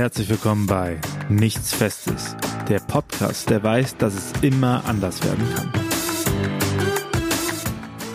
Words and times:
Herzlich 0.00 0.30
willkommen 0.30 0.66
bei 0.66 0.98
Nichts 1.28 1.74
Festes, 1.74 2.34
der 2.70 2.80
Podcast, 2.80 3.50
der 3.50 3.62
weiß, 3.62 3.98
dass 3.98 4.14
es 4.14 4.32
immer 4.40 4.82
anders 4.86 5.22
werden 5.22 5.46
kann. 5.54 5.70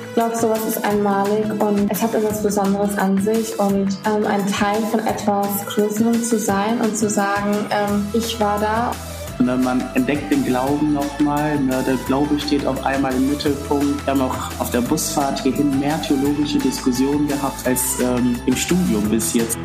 Ich 0.08 0.14
glaube, 0.16 0.36
sowas 0.36 0.66
ist 0.68 0.84
einmalig 0.84 1.46
und 1.62 1.92
es 1.92 2.02
hat 2.02 2.16
etwas 2.16 2.42
Besonderes 2.42 2.98
an 2.98 3.22
sich 3.22 3.60
und 3.60 4.00
ähm, 4.08 4.26
ein 4.26 4.48
Teil 4.48 4.82
von 4.90 5.00
etwas 5.02 5.64
Größerem 5.68 6.24
zu 6.24 6.40
sein 6.40 6.82
und 6.82 6.98
zu 6.98 7.08
sagen, 7.08 7.54
ähm, 7.70 8.08
ich 8.14 8.40
war 8.40 8.60
da. 8.60 8.92
Ne, 9.38 9.56
man 9.56 9.84
entdeckt 9.94 10.32
den 10.32 10.44
Glauben 10.44 10.92
nochmal. 10.92 11.60
Ne, 11.60 11.84
der 11.86 11.98
Glaube 12.08 12.40
steht 12.40 12.66
auf 12.66 12.84
einmal 12.84 13.14
im 13.14 13.30
Mittelpunkt. 13.30 14.04
Wir 14.08 14.14
haben 14.14 14.22
auch 14.22 14.60
auf 14.60 14.72
der 14.72 14.82
Busfahrt 14.82 15.44
hierhin 15.44 15.80
mehr 15.80 16.02
theologische 16.02 16.58
Diskussionen 16.58 17.28
gehabt 17.28 17.68
als 17.68 18.00
ähm, 18.00 18.36
im 18.48 18.56
Studium 18.56 19.08
bis 19.08 19.36
jetzt. 19.36 19.56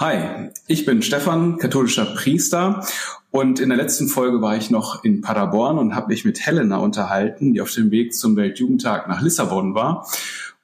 Hi, 0.00 0.50
ich 0.66 0.84
bin 0.84 1.02
Stefan, 1.02 1.56
katholischer 1.56 2.04
Priester 2.04 2.84
und 3.30 3.60
in 3.60 3.68
der 3.68 3.78
letzten 3.78 4.08
Folge 4.08 4.42
war 4.42 4.56
ich 4.56 4.68
noch 4.68 5.04
in 5.04 5.20
Paderborn 5.20 5.78
und 5.78 5.94
habe 5.94 6.08
mich 6.08 6.24
mit 6.24 6.44
Helena 6.44 6.78
unterhalten, 6.78 7.54
die 7.54 7.60
auf 7.60 7.70
dem 7.70 7.92
Weg 7.92 8.12
zum 8.12 8.34
Weltjugendtag 8.34 9.08
nach 9.08 9.22
Lissabon 9.22 9.76
war. 9.76 10.04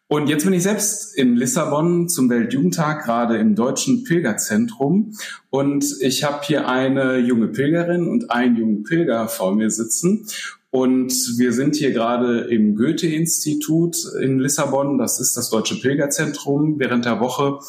Und 0.08 0.28
jetzt 0.28 0.42
bin 0.42 0.52
ich 0.52 0.64
selbst 0.64 1.16
in 1.16 1.36
Lissabon 1.36 2.08
zum 2.08 2.28
Weltjugendtag, 2.28 3.04
gerade 3.04 3.38
im 3.38 3.54
Deutschen 3.54 4.02
Pilgerzentrum. 4.02 5.14
Und 5.48 5.84
ich 6.00 6.24
habe 6.24 6.40
hier 6.42 6.68
eine 6.68 7.18
junge 7.18 7.46
Pilgerin 7.46 8.08
und 8.08 8.32
einen 8.32 8.56
jungen 8.56 8.82
Pilger 8.82 9.28
vor 9.28 9.54
mir 9.54 9.70
sitzen. 9.70 10.26
Und 10.70 11.12
wir 11.38 11.52
sind 11.52 11.76
hier 11.76 11.92
gerade 11.92 12.40
im 12.40 12.74
Goethe-Institut 12.74 13.96
in 14.20 14.40
Lissabon. 14.40 14.98
Das 14.98 15.20
ist 15.20 15.36
das 15.36 15.50
Deutsche 15.50 15.76
Pilgerzentrum. 15.76 16.80
Während 16.80 17.04
der 17.04 17.20
Woche 17.20 17.60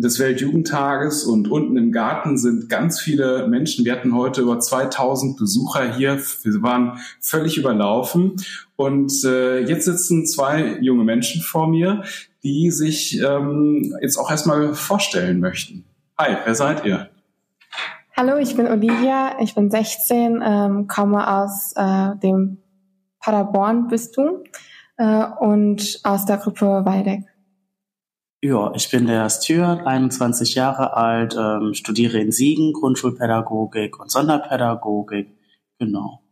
des 0.00 0.18
Weltjugendtages 0.18 1.24
und 1.24 1.50
unten 1.50 1.76
im 1.76 1.92
Garten 1.92 2.38
sind 2.38 2.68
ganz 2.68 3.00
viele 3.00 3.48
Menschen. 3.48 3.84
Wir 3.84 3.92
hatten 3.92 4.14
heute 4.14 4.42
über 4.42 4.58
2000 4.58 5.36
Besucher 5.36 5.94
hier. 5.94 6.18
Wir 6.42 6.62
waren 6.62 6.98
völlig 7.20 7.56
überlaufen. 7.58 8.36
Und 8.76 9.12
äh, 9.24 9.60
jetzt 9.60 9.84
sitzen 9.84 10.26
zwei 10.26 10.78
junge 10.80 11.04
Menschen 11.04 11.42
vor 11.42 11.68
mir, 11.68 12.02
die 12.42 12.70
sich 12.70 13.20
ähm, 13.20 13.96
jetzt 14.00 14.16
auch 14.16 14.30
erstmal 14.30 14.74
vorstellen 14.74 15.40
möchten. 15.40 15.84
Hi, 16.18 16.36
wer 16.44 16.54
seid 16.54 16.84
ihr? 16.84 17.10
Hallo, 18.16 18.36
ich 18.36 18.54
bin 18.56 18.66
Olivia, 18.66 19.36
ich 19.40 19.54
bin 19.54 19.70
16, 19.70 20.42
ähm, 20.44 20.86
komme 20.86 21.26
aus 21.26 21.72
äh, 21.76 22.16
dem 22.22 22.58
Paderborn-Bistum 23.20 24.44
äh, 24.98 25.24
und 25.40 26.00
aus 26.04 26.26
der 26.26 26.36
Gruppe 26.36 26.82
Waldeck. 26.84 27.24
Ja, 28.42 28.72
ich 28.74 28.90
bin 28.90 29.06
der 29.06 29.28
Stuart, 29.28 29.86
21 29.86 30.54
Jahre 30.54 30.96
alt, 30.96 31.36
ähm, 31.38 31.74
studiere 31.74 32.18
in 32.18 32.32
Siegen 32.32 32.72
Grundschulpädagogik 32.72 34.00
und 34.00 34.10
Sonderpädagogik. 34.10 35.28
Genau. 35.78 36.22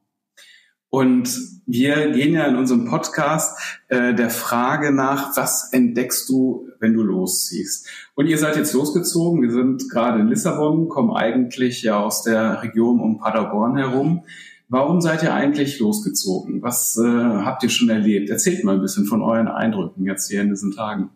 Und 0.88 1.28
wir 1.66 2.10
gehen 2.12 2.32
ja 2.32 2.46
in 2.46 2.56
unserem 2.56 2.86
Podcast 2.86 3.60
äh, 3.88 4.14
der 4.14 4.30
Frage 4.30 4.90
nach, 4.90 5.36
was 5.36 5.70
entdeckst 5.74 6.26
du, 6.30 6.66
wenn 6.80 6.94
du 6.94 7.02
losziehst? 7.02 7.86
Und 8.14 8.26
ihr 8.26 8.38
seid 8.38 8.56
jetzt 8.56 8.72
losgezogen. 8.72 9.42
Wir 9.42 9.50
sind 9.50 9.90
gerade 9.90 10.20
in 10.20 10.28
Lissabon, 10.28 10.88
kommen 10.88 11.14
eigentlich 11.14 11.82
ja 11.82 12.00
aus 12.00 12.22
der 12.22 12.62
Region 12.62 13.00
um 13.00 13.18
Paderborn 13.18 13.76
herum. 13.76 14.24
Warum 14.70 15.02
seid 15.02 15.22
ihr 15.22 15.34
eigentlich 15.34 15.78
losgezogen? 15.78 16.62
Was 16.62 16.96
äh, 16.96 17.06
habt 17.06 17.62
ihr 17.64 17.68
schon 17.68 17.90
erlebt? 17.90 18.30
Erzählt 18.30 18.64
mal 18.64 18.76
ein 18.76 18.80
bisschen 18.80 19.04
von 19.04 19.20
euren 19.20 19.48
Eindrücken 19.48 20.06
jetzt 20.06 20.30
hier 20.30 20.40
in 20.40 20.48
diesen 20.48 20.72
Tagen. 20.72 21.10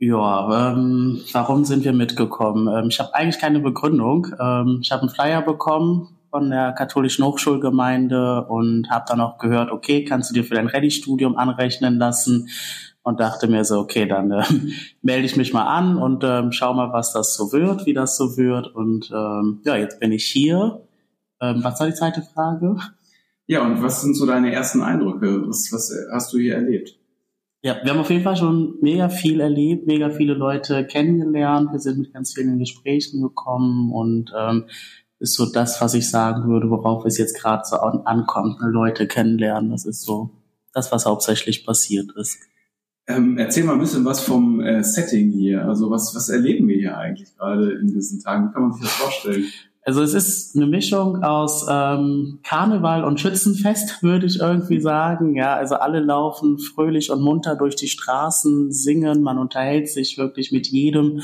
Ja, 0.00 0.72
ähm, 0.72 1.20
warum 1.32 1.64
sind 1.64 1.84
wir 1.84 1.92
mitgekommen? 1.92 2.68
Ähm, 2.68 2.88
ich 2.88 3.00
habe 3.00 3.14
eigentlich 3.14 3.40
keine 3.40 3.58
Begründung. 3.58 4.28
Ähm, 4.38 4.78
ich 4.80 4.92
habe 4.92 5.02
einen 5.02 5.10
Flyer 5.10 5.42
bekommen 5.42 6.16
von 6.30 6.50
der 6.50 6.72
katholischen 6.72 7.24
Hochschulgemeinde 7.24 8.44
und 8.44 8.88
habe 8.90 9.06
dann 9.08 9.20
auch 9.20 9.38
gehört, 9.38 9.72
okay, 9.72 10.04
kannst 10.04 10.30
du 10.30 10.34
dir 10.34 10.44
für 10.44 10.54
dein 10.54 10.68
Ready-Studium 10.68 11.36
anrechnen 11.36 11.98
lassen? 11.98 12.48
Und 13.02 13.20
dachte 13.20 13.48
mir 13.48 13.64
so, 13.64 13.78
okay, 13.80 14.06
dann 14.06 14.30
äh, 14.30 14.44
melde 15.02 15.26
ich 15.26 15.36
mich 15.36 15.52
mal 15.52 15.66
an 15.66 15.96
und 15.96 16.22
ähm, 16.24 16.52
schau 16.52 16.74
mal, 16.74 16.92
was 16.92 17.12
das 17.12 17.34
so 17.34 17.52
wird, 17.52 17.86
wie 17.86 17.94
das 17.94 18.16
so 18.16 18.36
wird. 18.36 18.68
Und 18.68 19.10
ähm, 19.10 19.62
ja, 19.64 19.76
jetzt 19.76 19.98
bin 19.98 20.12
ich 20.12 20.24
hier. 20.26 20.82
Ähm, 21.40 21.64
was 21.64 21.80
war 21.80 21.86
die 21.86 21.94
zweite 21.94 22.22
Frage? 22.22 22.76
Ja, 23.46 23.64
und 23.64 23.82
was 23.82 24.02
sind 24.02 24.14
so 24.14 24.26
deine 24.26 24.52
ersten 24.52 24.82
Eindrücke? 24.82 25.48
Was, 25.48 25.70
was 25.72 25.92
hast 26.12 26.32
du 26.34 26.38
hier 26.38 26.54
erlebt? 26.54 26.97
Ja, 27.68 27.78
wir 27.82 27.92
haben 27.92 28.00
auf 28.00 28.08
jeden 28.08 28.24
Fall 28.24 28.38
schon 28.38 28.78
mega 28.80 29.10
viel 29.10 29.40
erlebt, 29.40 29.86
mega 29.86 30.08
viele 30.08 30.32
Leute 30.32 30.86
kennengelernt. 30.86 31.70
Wir 31.70 31.78
sind 31.78 31.98
mit 31.98 32.14
ganz 32.14 32.32
vielen 32.32 32.58
Gesprächen 32.58 33.20
gekommen 33.20 33.92
und 33.92 34.32
ähm, 34.34 34.64
ist 35.18 35.34
so 35.34 35.44
das, 35.44 35.78
was 35.82 35.92
ich 35.92 36.08
sagen 36.08 36.48
würde, 36.48 36.70
worauf 36.70 37.04
es 37.04 37.18
jetzt 37.18 37.38
gerade 37.38 37.64
so 37.66 37.76
ankommt. 37.76 38.62
Ne? 38.62 38.70
Leute 38.70 39.06
kennenlernen, 39.06 39.70
das 39.70 39.84
ist 39.84 40.00
so 40.00 40.30
das, 40.72 40.92
was 40.92 41.04
hauptsächlich 41.04 41.66
passiert 41.66 42.10
ist. 42.16 42.38
Ähm, 43.06 43.36
erzähl 43.36 43.64
mal 43.64 43.74
ein 43.74 43.80
bisschen 43.80 44.06
was 44.06 44.20
vom 44.20 44.62
äh, 44.62 44.82
Setting 44.82 45.30
hier. 45.30 45.66
Also 45.66 45.90
was, 45.90 46.14
was 46.14 46.30
erleben 46.30 46.68
wir 46.68 46.76
hier 46.78 46.96
eigentlich 46.96 47.36
gerade 47.36 47.72
in 47.72 47.88
diesen 47.88 48.22
Tagen? 48.22 48.48
Wie 48.48 48.52
kann 48.54 48.62
man 48.62 48.72
sich 48.72 48.84
das 48.84 48.92
vorstellen? 48.92 49.44
Also 49.88 50.02
es 50.02 50.12
ist 50.12 50.54
eine 50.54 50.66
Mischung 50.66 51.22
aus 51.22 51.66
ähm, 51.66 52.40
Karneval 52.42 53.04
und 53.04 53.20
Schützenfest, 53.20 54.02
würde 54.02 54.26
ich 54.26 54.38
irgendwie 54.38 54.82
sagen. 54.82 55.34
Ja, 55.34 55.54
also 55.54 55.76
alle 55.76 56.00
laufen 56.00 56.58
fröhlich 56.58 57.10
und 57.10 57.22
munter 57.22 57.56
durch 57.56 57.74
die 57.74 57.88
Straßen, 57.88 58.70
singen, 58.70 59.22
man 59.22 59.38
unterhält 59.38 59.88
sich 59.88 60.18
wirklich 60.18 60.52
mit 60.52 60.66
jedem. 60.66 61.22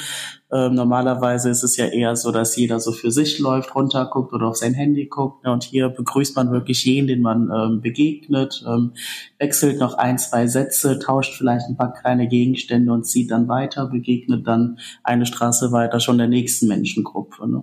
Ähm, 0.50 0.72
normalerweise 0.72 1.50
ist 1.50 1.62
es 1.62 1.76
ja 1.76 1.84
eher 1.84 2.16
so, 2.16 2.32
dass 2.32 2.56
jeder 2.56 2.80
so 2.80 2.92
für 2.92 3.10
sich 3.10 3.38
läuft, 3.38 3.74
runterguckt 3.74 4.32
oder 4.32 4.46
auf 4.46 4.56
sein 4.56 4.72
Handy 4.72 5.08
guckt. 5.08 5.44
Ne? 5.44 5.52
Und 5.52 5.64
hier 5.64 5.90
begrüßt 5.90 6.34
man 6.34 6.50
wirklich 6.50 6.86
jeden, 6.86 7.06
den 7.06 7.20
man 7.20 7.50
ähm, 7.54 7.82
begegnet, 7.82 8.64
ähm, 8.66 8.92
wechselt 9.38 9.78
noch 9.78 9.98
ein, 9.98 10.16
zwei 10.16 10.46
Sätze, 10.46 10.98
tauscht 10.98 11.36
vielleicht 11.36 11.68
ein 11.68 11.76
paar 11.76 11.92
kleine 11.92 12.28
Gegenstände 12.28 12.90
und 12.94 13.04
zieht 13.04 13.30
dann 13.30 13.46
weiter, 13.46 13.88
begegnet 13.88 14.46
dann 14.46 14.78
eine 15.02 15.26
Straße 15.26 15.70
weiter 15.70 16.00
schon 16.00 16.16
der 16.16 16.28
nächsten 16.28 16.66
Menschengruppe. 16.66 17.46
Ne? 17.46 17.62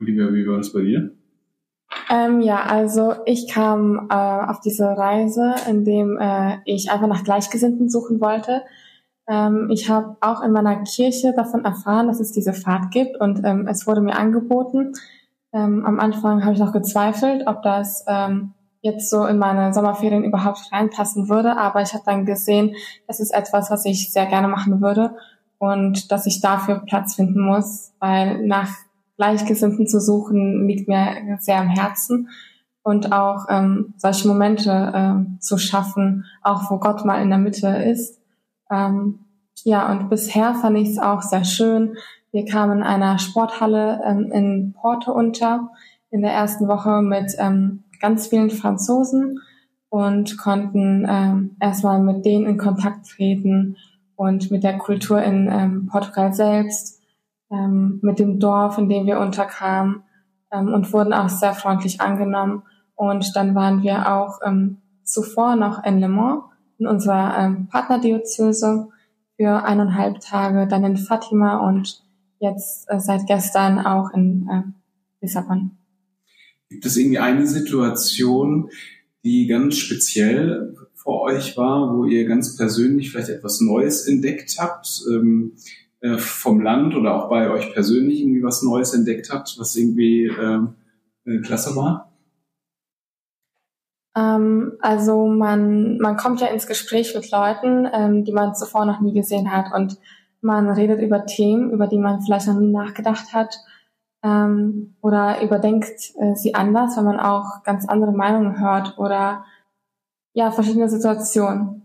Olivia, 0.00 0.32
wie 0.32 0.46
war 0.46 0.56
das 0.56 0.72
bei 0.72 0.80
dir? 0.80 1.10
Ähm, 2.08 2.40
ja, 2.40 2.62
also 2.62 3.14
ich 3.26 3.48
kam 3.48 4.08
äh, 4.10 4.14
auf 4.14 4.60
diese 4.60 4.86
Reise, 4.86 5.54
indem 5.68 6.18
äh, 6.18 6.58
ich 6.64 6.90
einfach 6.90 7.06
nach 7.06 7.24
Gleichgesinnten 7.24 7.88
suchen 7.88 8.20
wollte. 8.20 8.62
Ähm, 9.28 9.68
ich 9.70 9.88
habe 9.88 10.16
auch 10.20 10.42
in 10.42 10.52
meiner 10.52 10.82
Kirche 10.84 11.32
davon 11.34 11.64
erfahren, 11.64 12.08
dass 12.08 12.20
es 12.20 12.32
diese 12.32 12.52
Fahrt 12.52 12.90
gibt 12.90 13.20
und 13.20 13.42
ähm, 13.44 13.66
es 13.68 13.86
wurde 13.86 14.00
mir 14.00 14.16
angeboten. 14.16 14.92
Ähm, 15.52 15.84
am 15.84 16.00
Anfang 16.00 16.44
habe 16.44 16.54
ich 16.54 16.60
noch 16.60 16.72
gezweifelt, 16.72 17.44
ob 17.46 17.62
das 17.62 18.04
ähm, 18.08 18.54
jetzt 18.82 19.10
so 19.10 19.26
in 19.26 19.38
meine 19.38 19.74
Sommerferien 19.74 20.24
überhaupt 20.24 20.72
reinpassen 20.72 21.28
würde, 21.28 21.56
aber 21.56 21.82
ich 21.82 21.92
habe 21.92 22.04
dann 22.06 22.24
gesehen, 22.24 22.74
das 23.06 23.20
ist 23.20 23.32
etwas, 23.32 23.70
was 23.70 23.84
ich 23.84 24.12
sehr 24.12 24.26
gerne 24.26 24.48
machen 24.48 24.80
würde 24.80 25.16
und 25.58 26.10
dass 26.10 26.26
ich 26.26 26.40
dafür 26.40 26.82
Platz 26.86 27.16
finden 27.16 27.44
muss, 27.44 27.92
weil 28.00 28.46
nach 28.46 28.70
Gleichgesinnten 29.20 29.86
zu 29.86 30.00
suchen, 30.00 30.66
liegt 30.66 30.88
mir 30.88 31.36
sehr 31.40 31.58
am 31.58 31.68
Herzen. 31.68 32.30
Und 32.82 33.12
auch 33.12 33.44
ähm, 33.50 33.92
solche 33.98 34.26
Momente 34.26 34.70
äh, 34.72 35.38
zu 35.40 35.58
schaffen, 35.58 36.24
auch 36.40 36.70
wo 36.70 36.78
Gott 36.78 37.04
mal 37.04 37.20
in 37.20 37.28
der 37.28 37.38
Mitte 37.38 37.68
ist. 37.68 38.18
Ähm, 38.70 39.26
ja, 39.62 39.92
und 39.92 40.08
bisher 40.08 40.54
fand 40.54 40.78
ich 40.78 40.88
es 40.88 40.98
auch 40.98 41.20
sehr 41.20 41.44
schön. 41.44 41.98
Wir 42.32 42.46
kamen 42.46 42.78
in 42.78 42.82
einer 42.82 43.18
Sporthalle 43.18 44.00
ähm, 44.06 44.32
in 44.32 44.72
Porto 44.72 45.12
unter 45.12 45.68
in 46.10 46.22
der 46.22 46.32
ersten 46.32 46.66
Woche 46.66 47.02
mit 47.02 47.34
ähm, 47.38 47.84
ganz 48.00 48.28
vielen 48.28 48.48
Franzosen 48.48 49.40
und 49.90 50.38
konnten 50.38 51.06
ähm, 51.06 51.56
erstmal 51.60 52.00
mit 52.00 52.24
denen 52.24 52.46
in 52.46 52.56
Kontakt 52.56 53.06
treten 53.06 53.76
und 54.16 54.50
mit 54.50 54.64
der 54.64 54.78
Kultur 54.78 55.22
in 55.22 55.46
ähm, 55.52 55.88
Portugal 55.92 56.32
selbst 56.32 56.99
ähm, 57.50 57.98
mit 58.02 58.18
dem 58.18 58.38
Dorf, 58.38 58.78
in 58.78 58.88
dem 58.88 59.06
wir 59.06 59.20
unterkamen 59.20 60.02
ähm, 60.52 60.72
und 60.72 60.92
wurden 60.92 61.12
auch 61.12 61.28
sehr 61.28 61.54
freundlich 61.54 62.00
angenommen. 62.00 62.62
Und 62.94 63.34
dann 63.34 63.54
waren 63.54 63.82
wir 63.82 64.12
auch 64.12 64.40
ähm, 64.44 64.78
zuvor 65.04 65.56
noch 65.56 65.84
in 65.84 66.00
Le 66.00 66.08
Mans, 66.08 66.44
in 66.78 66.86
unserer 66.86 67.38
ähm, 67.38 67.68
Partnerdiözese 67.68 68.88
für 69.36 69.64
eineinhalb 69.64 70.20
Tage, 70.20 70.66
dann 70.66 70.84
in 70.84 70.96
Fatima 70.96 71.66
und 71.66 72.02
jetzt 72.40 72.90
äh, 72.90 73.00
seit 73.00 73.26
gestern 73.26 73.78
auch 73.78 74.10
in 74.10 74.48
äh, 74.50 74.62
Lissabon. 75.20 75.72
Gibt 76.68 76.86
es 76.86 76.96
irgendwie 76.96 77.18
eine 77.18 77.46
Situation, 77.46 78.70
die 79.24 79.46
ganz 79.46 79.76
speziell 79.76 80.76
vor 80.94 81.22
euch 81.22 81.56
war, 81.56 81.96
wo 81.96 82.04
ihr 82.04 82.26
ganz 82.26 82.56
persönlich 82.56 83.10
vielleicht 83.10 83.30
etwas 83.30 83.60
Neues 83.60 84.06
entdeckt 84.06 84.56
habt? 84.58 85.02
Ähm, 85.10 85.52
äh, 86.00 86.18
vom 86.18 86.60
Land 86.60 86.94
oder 86.94 87.14
auch 87.14 87.28
bei 87.28 87.50
euch 87.50 87.72
persönlich 87.72 88.20
irgendwie 88.20 88.42
was 88.42 88.62
Neues 88.62 88.94
entdeckt 88.94 89.30
habt, 89.30 89.56
was 89.58 89.76
irgendwie 89.76 90.26
ähm, 90.26 90.74
äh, 91.24 91.40
klasse 91.40 91.76
war? 91.76 92.10
Ähm, 94.16 94.72
also 94.80 95.26
man, 95.26 95.98
man 95.98 96.16
kommt 96.16 96.40
ja 96.40 96.48
ins 96.48 96.66
Gespräch 96.66 97.14
mit 97.14 97.30
Leuten, 97.30 97.88
ähm, 97.92 98.24
die 98.24 98.32
man 98.32 98.54
zuvor 98.54 98.84
noch 98.86 99.00
nie 99.00 99.12
gesehen 99.12 99.52
hat 99.52 99.72
und 99.72 99.98
man 100.40 100.68
redet 100.70 101.00
über 101.02 101.26
Themen, 101.26 101.70
über 101.70 101.86
die 101.86 101.98
man 101.98 102.22
vielleicht 102.22 102.46
noch 102.48 102.58
nie 102.58 102.72
nachgedacht 102.72 103.32
hat. 103.32 103.54
ähm, 104.22 104.96
oder 105.00 105.42
überdenkt 105.42 106.12
äh, 106.18 106.34
sie 106.34 106.54
anders, 106.54 106.96
wenn 106.96 107.04
man 107.04 107.20
auch 107.20 107.62
ganz 107.64 107.88
andere 107.88 108.12
Meinungen 108.12 108.60
hört 108.60 108.98
oder 108.98 109.44
ja, 110.32 110.50
verschiedene 110.50 110.88
Situationen. 110.88 111.79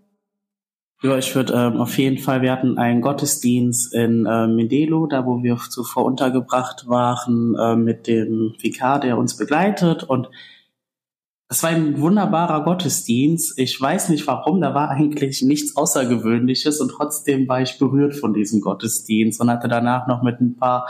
Ja, 1.02 1.18
ich 1.18 1.36
würde 1.36 1.54
ähm, 1.54 1.78
auf 1.82 1.98
jeden 1.98 2.18
Fall, 2.18 2.42
wir 2.42 2.52
hatten 2.52 2.78
einen 2.78 3.02
Gottesdienst 3.02 3.94
in 3.94 4.26
äh, 4.26 4.48
Mindelo, 4.48 5.08
da 5.08 5.26
wo 5.26 5.44
wir 5.44 5.58
zuvor 5.70 6.06
untergebracht 6.06 6.88
waren, 6.88 7.56
äh, 7.56 7.76
mit 7.76 8.08
dem 8.08 8.56
Vikar, 8.60 9.00
der 9.00 9.18
uns 9.18 9.36
begleitet. 9.38 10.04
Und 10.04 10.30
es 11.48 11.62
war 11.62 11.70
ein 11.70 12.02
wunderbarer 12.02 12.64
Gottesdienst. 12.64 13.60
Ich 13.60 13.80
weiß 13.80 14.10
nicht 14.10 14.26
warum, 14.26 14.62
da 14.62 14.74
war 14.74 14.90
eigentlich 14.90 15.44
nichts 15.44 15.78
Außergewöhnliches 15.78 16.82
und 16.82 16.90
trotzdem 16.90 17.48
war 17.48 17.62
ich 17.62 17.78
berührt 17.78 18.16
von 18.16 18.34
diesem 18.34 18.62
Gottesdienst 18.62 19.40
und 19.40 19.52
hatte 19.52 19.68
danach 19.68 20.08
noch 20.08 20.24
mit 20.24 20.42
ein 20.42 20.56
paar 20.56 20.88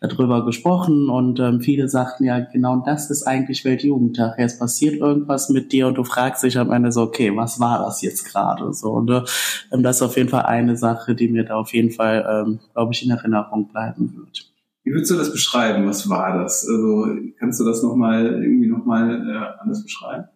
darüber 0.00 0.46
gesprochen 0.46 1.10
und 1.10 1.40
ähm, 1.40 1.60
viele 1.60 1.90
sagten 1.90 2.24
ja, 2.24 2.40
genau 2.40 2.76
das 2.86 3.10
ist 3.10 3.24
eigentlich 3.24 3.66
Weltjugendtag. 3.66 4.38
Jetzt 4.38 4.58
passiert 4.58 4.94
irgendwas 4.94 5.50
mit 5.50 5.72
dir 5.72 5.88
und 5.88 5.98
du 5.98 6.04
fragst 6.04 6.42
dich 6.42 6.58
am 6.58 6.72
Ende 6.72 6.90
so, 6.90 7.02
okay, 7.02 7.36
was 7.36 7.60
war 7.60 7.80
das 7.80 8.00
jetzt 8.00 8.24
gerade? 8.24 8.72
So, 8.72 8.92
und 8.92 9.10
äh, 9.10 9.22
das 9.70 9.96
ist 9.96 10.02
auf 10.02 10.16
jeden 10.16 10.30
Fall 10.30 10.46
eine 10.46 10.78
Sache, 10.78 11.14
die 11.14 11.28
mir 11.28 11.44
da 11.44 11.56
auf 11.56 11.74
jeden 11.74 11.90
Fall, 11.90 12.26
ähm, 12.46 12.60
glaube 12.72 12.94
ich, 12.94 13.04
in 13.04 13.10
Erinnerung 13.10 13.68
bleiben 13.68 14.14
wird. 14.16 14.48
Wie 14.88 14.94
würdest 14.94 15.10
du 15.10 15.16
das 15.16 15.30
beschreiben? 15.30 15.86
Was 15.86 16.08
war 16.08 16.38
das? 16.38 16.66
Also 16.66 17.08
kannst 17.38 17.60
du 17.60 17.64
das 17.66 17.82
nochmal 17.82 18.24
irgendwie 18.42 18.68
nochmal 18.68 19.10
äh, 19.10 19.60
anders 19.60 19.82
beschreiben? 19.82 20.28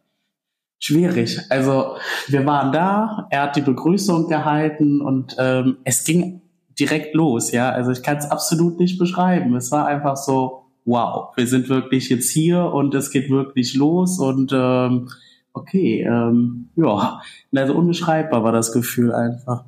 Schwierig. 0.78 1.40
Also 1.48 1.96
wir 2.28 2.44
waren 2.44 2.70
da, 2.70 3.28
er 3.30 3.44
hat 3.44 3.56
die 3.56 3.62
Begrüßung 3.62 4.28
gehalten 4.28 5.00
und 5.00 5.36
ähm, 5.38 5.78
es 5.84 6.04
ging 6.04 6.42
direkt 6.78 7.14
los, 7.14 7.50
ja. 7.50 7.70
Also 7.70 7.92
ich 7.92 8.02
kann 8.02 8.18
es 8.18 8.30
absolut 8.30 8.78
nicht 8.78 8.98
beschreiben. 8.98 9.56
Es 9.56 9.72
war 9.72 9.86
einfach 9.86 10.18
so, 10.18 10.64
wow, 10.84 11.34
wir 11.34 11.46
sind 11.46 11.70
wirklich 11.70 12.10
jetzt 12.10 12.28
hier 12.28 12.62
und 12.62 12.94
es 12.94 13.10
geht 13.10 13.30
wirklich 13.30 13.74
los 13.74 14.18
und 14.18 14.52
ähm, 14.54 15.08
okay, 15.54 16.02
ähm, 16.02 16.68
ja, 16.76 17.22
also 17.56 17.74
unbeschreibbar 17.74 18.44
war 18.44 18.52
das 18.52 18.72
Gefühl 18.72 19.14
einfach. 19.14 19.64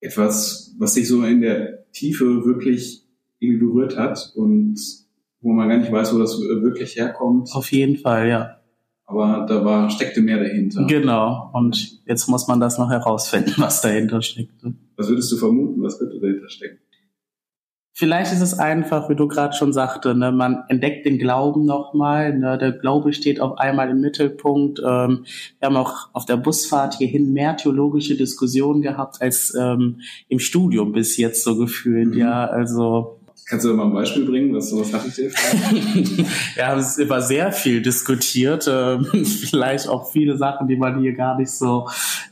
Etwas, 0.00 0.76
was 0.78 0.94
sich 0.94 1.08
so 1.08 1.24
in 1.24 1.40
der 1.40 1.90
Tiefe 1.90 2.44
wirklich 2.44 3.05
irgendwie 3.38 3.66
berührt 3.66 3.96
hat 3.96 4.32
und 4.34 4.78
wo 5.40 5.52
man 5.52 5.68
gar 5.68 5.78
nicht 5.78 5.92
weiß, 5.92 6.14
wo 6.14 6.18
das 6.18 6.40
wirklich 6.40 6.96
herkommt. 6.96 7.50
Auf 7.52 7.70
jeden 7.70 7.96
Fall, 7.96 8.28
ja. 8.28 8.56
Aber 9.06 9.46
da 9.48 9.64
war, 9.64 9.88
steckte 9.88 10.20
mehr 10.20 10.38
dahinter. 10.38 10.84
Genau. 10.86 11.50
Und 11.52 12.00
jetzt 12.06 12.26
muss 12.28 12.48
man 12.48 12.58
das 12.58 12.78
noch 12.78 12.90
herausfinden, 12.90 13.54
was 13.58 13.80
dahinter 13.80 14.20
steckt. 14.20 14.52
Was 14.96 15.08
würdest 15.08 15.30
du 15.30 15.36
vermuten? 15.36 15.82
Was 15.82 15.98
könnte 15.98 16.18
dahinter 16.18 16.48
stecken? 16.48 16.78
Vielleicht 17.98 18.30
ist 18.30 18.42
es 18.42 18.58
einfach, 18.58 19.08
wie 19.08 19.14
du 19.14 19.26
gerade 19.26 19.56
schon 19.56 19.72
sagte, 19.72 20.14
ne, 20.14 20.30
man 20.30 20.64
entdeckt 20.68 21.06
den 21.06 21.18
Glauben 21.18 21.64
nochmal. 21.64 22.36
Ne, 22.36 22.58
der 22.58 22.72
Glaube 22.72 23.14
steht 23.14 23.40
auf 23.40 23.56
einmal 23.56 23.88
im 23.88 24.02
Mittelpunkt. 24.02 24.80
Ähm, 24.80 25.24
wir 25.58 25.66
haben 25.66 25.76
auch 25.76 26.10
auf 26.12 26.26
der 26.26 26.36
Busfahrt 26.36 26.96
hierhin 26.98 27.32
mehr 27.32 27.56
theologische 27.56 28.14
Diskussionen 28.14 28.82
gehabt 28.82 29.22
als 29.22 29.54
ähm, 29.58 30.02
im 30.28 30.40
Studium 30.40 30.92
bis 30.92 31.16
jetzt 31.16 31.42
so 31.42 31.56
gefühlt. 31.56 32.08
Mhm. 32.08 32.18
Ja, 32.18 32.44
also 32.44 33.15
Kannst 33.48 33.64
du 33.64 33.74
mal 33.74 33.84
ein 33.84 33.92
Beispiel 33.92 34.24
bringen, 34.26 34.52
was 34.56 34.70
sowas 34.70 34.92
hattet 34.92 35.16
ihr? 35.18 35.30
Wir 35.30 36.66
haben 36.66 36.80
es 36.80 36.98
über 36.98 37.22
sehr 37.22 37.52
viel 37.52 37.80
diskutiert, 37.80 38.68
ähm, 38.68 39.04
vielleicht 39.24 39.86
auch 39.86 40.10
viele 40.10 40.36
Sachen, 40.36 40.66
die 40.66 40.74
man 40.74 40.98
hier 40.98 41.12
gar 41.12 41.38
nicht 41.38 41.52
so 41.52 41.88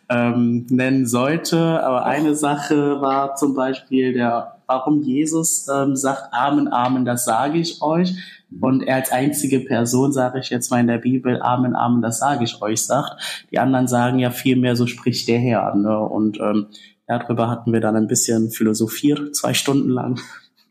ähm, 0.08 0.66
nennen 0.70 1.06
sollte. 1.06 1.84
Aber 1.84 2.05
eine 2.05 2.34
Sache 2.34 3.00
war 3.00 3.37
zum 3.37 3.55
Beispiel 3.55 4.12
der, 4.12 4.56
warum 4.66 5.02
Jesus 5.02 5.69
ähm, 5.72 5.94
sagt, 5.94 6.32
Amen, 6.32 6.66
Amen, 6.72 7.05
das 7.05 7.25
sage 7.25 7.58
ich 7.58 7.81
euch. 7.81 8.14
Und 8.60 8.82
er 8.82 8.96
als 8.96 9.12
einzige 9.12 9.60
Person, 9.60 10.12
sage 10.12 10.40
ich 10.40 10.50
jetzt 10.50 10.72
mal 10.72 10.81
in 10.81 10.88
der 10.88 10.99
Bibel, 10.99 11.40
Amen, 11.40 11.76
Amen, 11.76 12.02
das 12.02 12.19
sage 12.19 12.43
ich 12.43 12.60
euch, 12.60 12.82
sagt. 12.82 13.46
Die 13.52 13.60
anderen 13.60 13.87
sagen 13.87 14.19
ja 14.19 14.32
viel 14.32 14.56
mehr, 14.56 14.75
so 14.75 14.88
spricht 14.88 15.28
der 15.28 15.38
Herr. 15.38 15.76
Ne? 15.76 15.96
Und 15.96 16.40
ähm, 16.40 16.67
darüber 17.06 17.49
hatten 17.49 17.72
wir 17.72 17.81
dann 17.81 17.94
ein 17.94 18.08
bisschen 18.08 18.50
philosophiert, 18.50 19.37
zwei 19.37 19.55
Stunden 19.55 19.90
lang. 19.90 20.19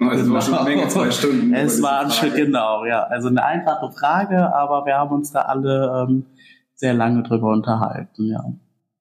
Also 0.10 0.24
genau. 0.24 0.36
war 0.36 0.42
schon 0.42 0.54
eine 0.56 0.70
Menge, 0.70 0.88
zwei 0.88 1.12
Stunden. 1.12 1.54
Es 1.54 1.82
war 1.82 2.10
schon, 2.10 2.34
genau, 2.34 2.86
ja. 2.86 3.04
Also 3.04 3.30
eine 3.30 3.44
einfache 3.44 3.92
Frage, 3.92 4.54
aber 4.54 4.86
wir 4.86 4.96
haben 4.96 5.16
uns 5.16 5.32
da 5.32 5.42
alle 5.42 6.08
ähm, 6.10 6.26
sehr 6.76 6.94
lange 6.94 7.24
drüber 7.24 7.52
unterhalten, 7.52 8.26
ja. 8.26 8.44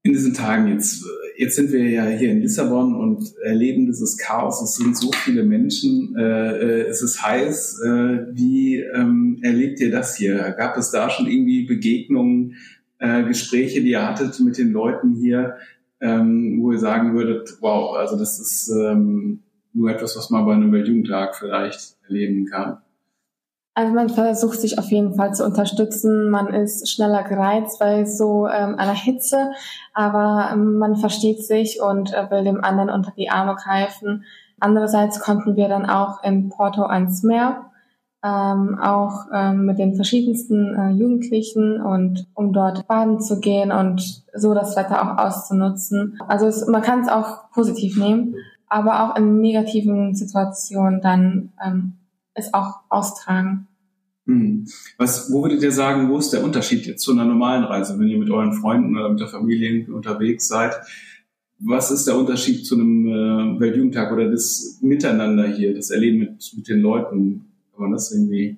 In 0.04 0.12
diesen 0.12 0.34
Tagen 0.34 0.66
jetzt, 0.66 1.04
jetzt 1.36 1.54
sind 1.54 1.70
wir 1.70 1.88
ja 1.88 2.04
hier 2.06 2.32
in 2.32 2.40
Lissabon 2.40 2.96
und 2.96 3.24
erleben 3.44 3.86
dieses 3.86 4.18
Chaos. 4.18 4.60
Es 4.60 4.74
sind 4.74 4.96
so 4.96 5.12
viele 5.12 5.44
Menschen, 5.44 6.16
äh, 6.18 6.22
äh 6.22 6.88
es 6.88 7.02
ist 7.02 7.24
heiß. 7.24 7.80
Äh, 7.84 8.26
wie 8.32 8.80
ähm, 8.80 9.38
erlebt 9.42 9.78
ihr 9.78 9.92
das 9.92 10.16
hier? 10.16 10.50
Gab 10.58 10.76
es 10.76 10.90
da 10.90 11.08
schon 11.08 11.28
irgendwie 11.28 11.66
Begegnungen, 11.66 12.56
äh, 12.98 13.22
Gespräche, 13.22 13.80
die 13.80 13.90
ihr 13.90 14.06
hattet 14.06 14.40
mit 14.40 14.58
den 14.58 14.72
Leuten 14.72 15.14
hier, 15.14 15.56
ähm, 16.00 16.58
wo 16.60 16.72
ihr 16.72 16.78
sagen 16.78 17.14
würdet, 17.14 17.58
wow, 17.60 17.96
also 17.96 18.18
das 18.18 18.40
ist 18.40 18.70
ähm, 18.70 19.40
nur 19.72 19.90
etwas, 19.90 20.16
was 20.16 20.30
man 20.30 20.44
bei 20.46 20.52
einem 20.52 20.72
Weltjugendtag 20.72 21.36
vielleicht 21.36 21.96
erleben 22.06 22.46
kann. 22.46 22.78
Also 23.74 23.94
man 23.94 24.10
versucht 24.10 24.60
sich 24.60 24.78
auf 24.78 24.90
jeden 24.90 25.14
Fall 25.14 25.34
zu 25.34 25.46
unterstützen. 25.46 26.28
Man 26.28 26.48
ist 26.52 26.90
schneller 26.90 27.22
gereizt 27.22 27.78
bei 27.78 28.04
so 28.04 28.46
ähm, 28.46 28.74
einer 28.78 28.94
Hitze, 28.94 29.52
aber 29.94 30.50
ähm, 30.52 30.76
man 30.76 30.96
versteht 30.96 31.42
sich 31.42 31.80
und 31.80 32.12
äh, 32.12 32.30
will 32.30 32.44
dem 32.44 32.62
anderen 32.62 32.90
unter 32.90 33.12
die 33.16 33.30
Arme 33.30 33.54
greifen. 33.54 34.24
Andererseits 34.60 35.20
konnten 35.20 35.56
wir 35.56 35.68
dann 35.68 35.88
auch 35.88 36.22
in 36.22 36.50
Porto 36.50 36.82
ans 36.82 37.22
Meer, 37.22 37.70
ähm, 38.22 38.78
auch 38.78 39.26
ähm, 39.32 39.64
mit 39.64 39.78
den 39.78 39.94
verschiedensten 39.94 40.76
äh, 40.76 40.90
Jugendlichen 40.90 41.80
und 41.80 42.26
um 42.34 42.52
dort 42.52 42.86
baden 42.86 43.20
zu 43.20 43.40
gehen 43.40 43.72
und 43.72 44.22
so 44.34 44.52
das 44.52 44.76
Wetter 44.76 45.02
auch 45.02 45.18
auszunutzen. 45.24 46.18
Also 46.28 46.46
es, 46.46 46.66
man 46.66 46.82
kann 46.82 47.00
es 47.00 47.08
auch 47.08 47.50
positiv 47.52 47.96
nehmen 47.96 48.36
aber 48.72 49.02
auch 49.02 49.16
in 49.16 49.40
negativen 49.40 50.14
Situationen 50.14 51.02
dann 51.02 51.52
ähm, 51.64 51.92
es 52.32 52.54
auch 52.54 52.80
austragen. 52.88 53.68
Hm. 54.26 54.66
Was, 54.96 55.30
wo 55.30 55.42
würdet 55.42 55.62
ihr 55.62 55.72
sagen, 55.72 56.08
wo 56.08 56.16
ist 56.16 56.32
der 56.32 56.42
Unterschied 56.42 56.86
jetzt 56.86 57.02
zu 57.02 57.12
einer 57.12 57.26
normalen 57.26 57.64
Reise, 57.64 57.98
wenn 57.98 58.08
ihr 58.08 58.18
mit 58.18 58.30
euren 58.30 58.54
Freunden 58.54 58.96
oder 58.96 59.10
mit 59.10 59.20
der 59.20 59.28
Familie 59.28 59.92
unterwegs 59.92 60.48
seid? 60.48 60.74
Was 61.58 61.90
ist 61.90 62.06
der 62.06 62.16
Unterschied 62.16 62.64
zu 62.64 62.76
einem 62.76 63.06
äh, 63.06 63.60
Weltjugendtag 63.60 64.10
oder 64.10 64.30
das 64.30 64.78
Miteinander 64.80 65.46
hier, 65.48 65.74
das 65.74 65.90
Erleben 65.90 66.20
mit, 66.20 66.52
mit 66.56 66.68
den 66.68 66.80
Leuten? 66.80 67.44
Kann 67.72 67.82
man 67.82 67.92
das 67.92 68.10
irgendwie 68.10 68.56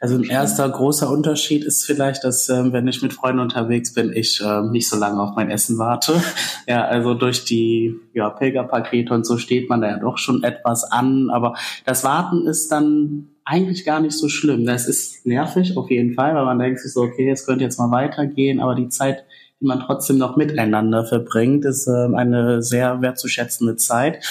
also 0.00 0.16
ein 0.16 0.24
erster 0.24 0.68
großer 0.68 1.10
Unterschied 1.10 1.64
ist 1.64 1.84
vielleicht, 1.84 2.24
dass 2.24 2.48
ähm, 2.48 2.72
wenn 2.72 2.86
ich 2.88 3.02
mit 3.02 3.12
Freunden 3.12 3.40
unterwegs 3.40 3.92
bin, 3.92 4.12
ich 4.12 4.42
ähm, 4.44 4.70
nicht 4.70 4.88
so 4.88 4.96
lange 4.96 5.20
auf 5.20 5.34
mein 5.36 5.50
Essen 5.50 5.78
warte. 5.78 6.14
Ja, 6.66 6.86
also 6.86 7.12
durch 7.12 7.44
die 7.44 7.94
ja, 8.14 8.30
Pilgerpakete 8.30 9.12
und 9.12 9.26
so 9.26 9.36
steht 9.36 9.68
man 9.68 9.82
da 9.82 9.88
ja 9.88 9.98
doch 9.98 10.16
schon 10.16 10.42
etwas 10.42 10.84
an, 10.84 11.28
aber 11.28 11.54
das 11.84 12.04
Warten 12.04 12.46
ist 12.46 12.72
dann 12.72 13.28
eigentlich 13.44 13.84
gar 13.84 14.00
nicht 14.00 14.16
so 14.16 14.30
schlimm. 14.30 14.64
Das 14.64 14.88
ist 14.88 15.26
nervig 15.26 15.76
auf 15.76 15.90
jeden 15.90 16.14
Fall, 16.14 16.34
weil 16.34 16.44
man 16.46 16.58
denkt 16.58 16.80
sich 16.80 16.92
so, 16.92 17.02
okay, 17.02 17.30
es 17.30 17.44
könnte 17.44 17.64
jetzt 17.64 17.78
mal 17.78 17.90
weitergehen, 17.90 18.60
aber 18.60 18.74
die 18.74 18.88
Zeit, 18.88 19.24
die 19.60 19.66
man 19.66 19.80
trotzdem 19.80 20.16
noch 20.16 20.36
miteinander 20.36 21.04
verbringt, 21.04 21.66
ist 21.66 21.86
ähm, 21.86 22.14
eine 22.14 22.62
sehr 22.62 23.02
wertzuschätzende 23.02 23.76
Zeit. 23.76 24.24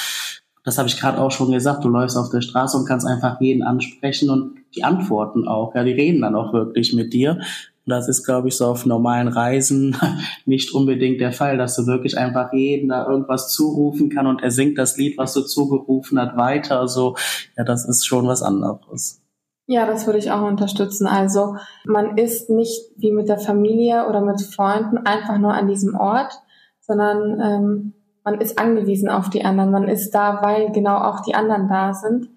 Das 0.63 0.77
habe 0.77 0.87
ich 0.87 0.99
gerade 0.99 1.19
auch 1.19 1.31
schon 1.31 1.51
gesagt. 1.51 1.83
Du 1.83 1.89
läufst 1.89 2.17
auf 2.17 2.29
der 2.29 2.41
Straße 2.41 2.77
und 2.77 2.87
kannst 2.87 3.05
einfach 3.05 3.41
jeden 3.41 3.63
ansprechen 3.63 4.29
und 4.29 4.55
die 4.75 4.83
antworten 4.83 5.47
auch. 5.47 5.75
Ja, 5.75 5.83
die 5.83 5.91
reden 5.91 6.21
dann 6.21 6.35
auch 6.35 6.53
wirklich 6.53 6.93
mit 6.93 7.13
dir. 7.13 7.39
Und 7.85 7.89
das 7.89 8.07
ist, 8.07 8.23
glaube 8.23 8.47
ich, 8.47 8.55
so 8.55 8.67
auf 8.67 8.85
normalen 8.85 9.27
Reisen 9.27 9.97
nicht 10.45 10.73
unbedingt 10.73 11.19
der 11.19 11.33
Fall, 11.33 11.57
dass 11.57 11.75
du 11.75 11.85
wirklich 11.85 12.17
einfach 12.17 12.53
jeden 12.53 12.89
da 12.89 13.05
irgendwas 13.05 13.51
zurufen 13.51 14.09
kann 14.09 14.25
und 14.25 14.41
er 14.41 14.51
singt 14.51 14.77
das 14.77 14.95
Lied, 14.97 15.17
was 15.17 15.33
du 15.33 15.41
zugerufen 15.41 16.17
hat, 16.19 16.37
weiter. 16.37 16.79
Also, 16.79 17.15
ja, 17.57 17.65
das 17.65 17.85
ist 17.85 18.05
schon 18.05 18.25
was 18.25 18.41
anderes. 18.41 19.19
Ja, 19.65 19.85
das 19.85 20.05
würde 20.05 20.19
ich 20.19 20.31
auch 20.31 20.47
unterstützen. 20.47 21.07
Also, 21.07 21.57
man 21.85 22.17
ist 22.17 22.49
nicht 22.49 22.91
wie 22.95 23.11
mit 23.11 23.27
der 23.27 23.39
Familie 23.39 24.07
oder 24.07 24.21
mit 24.21 24.41
Freunden 24.41 24.97
einfach 24.99 25.37
nur 25.37 25.53
an 25.53 25.67
diesem 25.67 25.95
Ort, 25.95 26.33
sondern 26.79 27.39
ähm, 27.41 27.93
man 28.23 28.39
ist 28.39 28.57
angewiesen 28.57 29.09
auf 29.09 29.29
die 29.29 29.43
anderen. 29.43 29.71
Man 29.71 29.87
ist 29.87 30.11
da, 30.11 30.41
weil 30.41 30.71
genau 30.71 30.97
auch 30.97 31.21
die 31.21 31.35
anderen 31.35 31.67
da 31.67 31.93
sind 31.93 32.29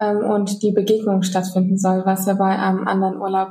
ähm, 0.00 0.18
und 0.18 0.62
die 0.62 0.72
Begegnung 0.72 1.22
stattfinden 1.22 1.78
soll, 1.78 2.04
was 2.04 2.26
ja 2.26 2.34
bei 2.34 2.58
einem 2.58 2.86
anderen 2.86 3.20
Urlaub 3.20 3.50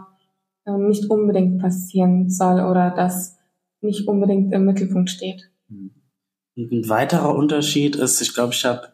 äh, 0.65 0.77
nicht 0.77 1.09
unbedingt 1.09 1.61
passieren 1.61 2.29
soll 2.29 2.59
oder 2.59 2.91
das 2.91 3.37
nicht 3.81 4.07
unbedingt 4.07 4.51
im 4.53 4.65
Mittelpunkt 4.65 5.09
steht. 5.09 5.51
Ein 6.57 6.89
weiterer 6.89 7.35
Unterschied 7.35 7.95
ist, 7.95 8.21
ich 8.21 8.33
glaube, 8.33 8.53
ich 8.53 8.63
habe 8.65 8.87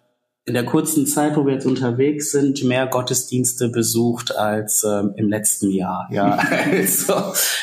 in 0.46 0.56
der 0.56 0.66
kurzen 0.66 1.06
Zeit, 1.06 1.38
wo 1.38 1.46
wir 1.46 1.54
jetzt 1.54 1.68
unterwegs 1.68 2.32
sind, 2.32 2.64
mehr 2.64 2.88
Gottesdienste 2.88 3.70
besucht 3.70 4.36
als 4.36 4.84
ähm, 4.84 5.14
im 5.16 5.30
letzten 5.30 5.70
Jahr. 5.70 6.08
Ja, 6.12 6.40
also, 6.72 7.14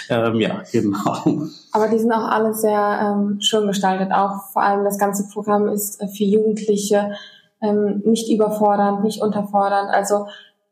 ähm, 0.08 0.40
ja, 0.40 0.62
genau. 0.70 1.48
Aber 1.72 1.88
die 1.88 1.98
sind 1.98 2.12
auch 2.12 2.28
alle 2.28 2.54
sehr 2.54 3.16
ähm, 3.18 3.40
schön 3.40 3.66
gestaltet. 3.66 4.12
Auch 4.12 4.52
vor 4.52 4.62
allem 4.62 4.84
das 4.84 4.98
ganze 4.98 5.26
Programm 5.28 5.66
ist 5.68 6.00
äh, 6.00 6.06
für 6.06 6.24
Jugendliche 6.24 7.14
ähm, 7.60 8.02
nicht 8.04 8.30
überfordernd, 8.30 9.02
nicht 9.02 9.20
unterfordernd. 9.20 9.90
Also 9.90 10.28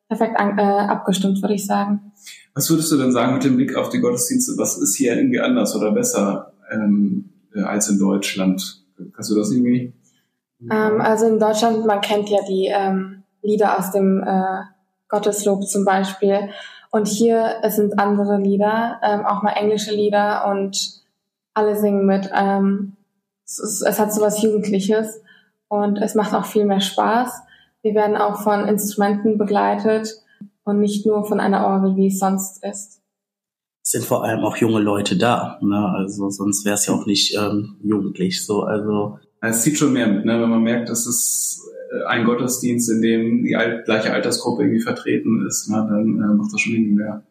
perfekt 0.08 0.38
an, 0.38 0.58
äh, 0.58 0.62
abgestimmt, 0.62 1.42
würde 1.42 1.54
ich 1.54 1.66
sagen. 1.66 2.12
Was 2.54 2.70
würdest 2.70 2.90
du 2.92 2.96
denn 2.96 3.12
sagen 3.12 3.34
mit 3.34 3.44
dem 3.44 3.56
Blick 3.56 3.74
auf 3.74 3.88
die 3.88 4.00
Gottesdienste? 4.00 4.52
Was 4.56 4.78
ist 4.78 4.94
hier 4.94 5.16
irgendwie 5.16 5.40
anders 5.40 5.74
oder 5.74 5.90
besser 5.90 6.52
ähm, 6.70 7.30
äh, 7.52 7.62
als 7.62 7.88
in 7.88 7.98
Deutschland? 7.98 8.84
Kannst 9.12 9.30
du 9.30 9.34
das 9.34 9.50
irgendwie? 9.50 9.92
Ähm, 10.60 11.00
also 11.00 11.26
in 11.26 11.38
Deutschland, 11.38 11.84
man 11.86 12.00
kennt 12.00 12.28
ja 12.28 12.38
die 12.48 12.66
ähm, 12.66 13.22
Lieder 13.42 13.78
aus 13.78 13.90
dem 13.90 14.22
äh, 14.22 14.62
Gotteslob 15.08 15.66
zum 15.66 15.84
Beispiel. 15.84 16.50
Und 16.90 17.08
hier 17.08 17.56
sind 17.68 17.98
andere 17.98 18.38
Lieder, 18.38 19.00
ähm, 19.02 19.26
auch 19.26 19.42
mal 19.42 19.52
englische 19.52 19.94
Lieder 19.94 20.46
und 20.48 21.02
alle 21.54 21.76
singen 21.76 22.06
mit. 22.06 22.30
Ähm, 22.34 22.96
es, 23.44 23.58
ist, 23.58 23.82
es 23.82 23.98
hat 23.98 24.12
so 24.12 24.20
was 24.22 24.42
Jugendliches 24.42 25.20
und 25.68 25.98
es 25.98 26.14
macht 26.14 26.34
auch 26.34 26.46
viel 26.46 26.64
mehr 26.64 26.80
Spaß. 26.80 27.30
Wir 27.82 27.94
werden 27.94 28.16
auch 28.16 28.40
von 28.42 28.66
Instrumenten 28.66 29.38
begleitet 29.38 30.22
und 30.64 30.80
nicht 30.80 31.06
nur 31.06 31.24
von 31.24 31.38
einer 31.38 31.66
Orgel, 31.66 31.96
wie 31.96 32.08
es 32.08 32.18
sonst 32.18 32.64
ist. 32.64 33.00
Es 33.82 33.92
sind 33.92 34.04
vor 34.04 34.24
allem 34.24 34.44
auch 34.44 34.56
junge 34.56 34.80
Leute 34.80 35.16
da, 35.16 35.58
ne? 35.62 35.92
also 35.96 36.28
sonst 36.28 36.64
wäre 36.64 36.74
es 36.74 36.86
ja 36.86 36.94
auch 36.94 37.06
nicht 37.06 37.36
ähm, 37.36 37.76
jugendlich 37.84 38.44
so. 38.44 38.62
Also 38.62 39.20
es 39.40 39.62
zieht 39.62 39.78
schon 39.78 39.92
mehr 39.92 40.08
mit, 40.08 40.24
ne? 40.24 40.40
wenn 40.40 40.50
man 40.50 40.62
merkt, 40.62 40.88
dass 40.88 41.06
es 41.06 41.62
äh, 41.92 42.04
ein 42.06 42.24
Gottesdienst, 42.24 42.90
in 42.90 43.02
dem 43.02 43.44
die 43.44 43.56
alt, 43.56 43.84
gleiche 43.84 44.12
Altersgruppe 44.12 44.62
irgendwie 44.62 44.82
vertreten 44.82 45.46
ist, 45.46 45.68
ne? 45.68 45.86
dann 45.88 46.16
äh, 46.16 46.34
macht 46.34 46.52
das 46.52 46.60
schon 46.60 46.74
irgendwie 46.74 46.94
mehr. 46.94 47.22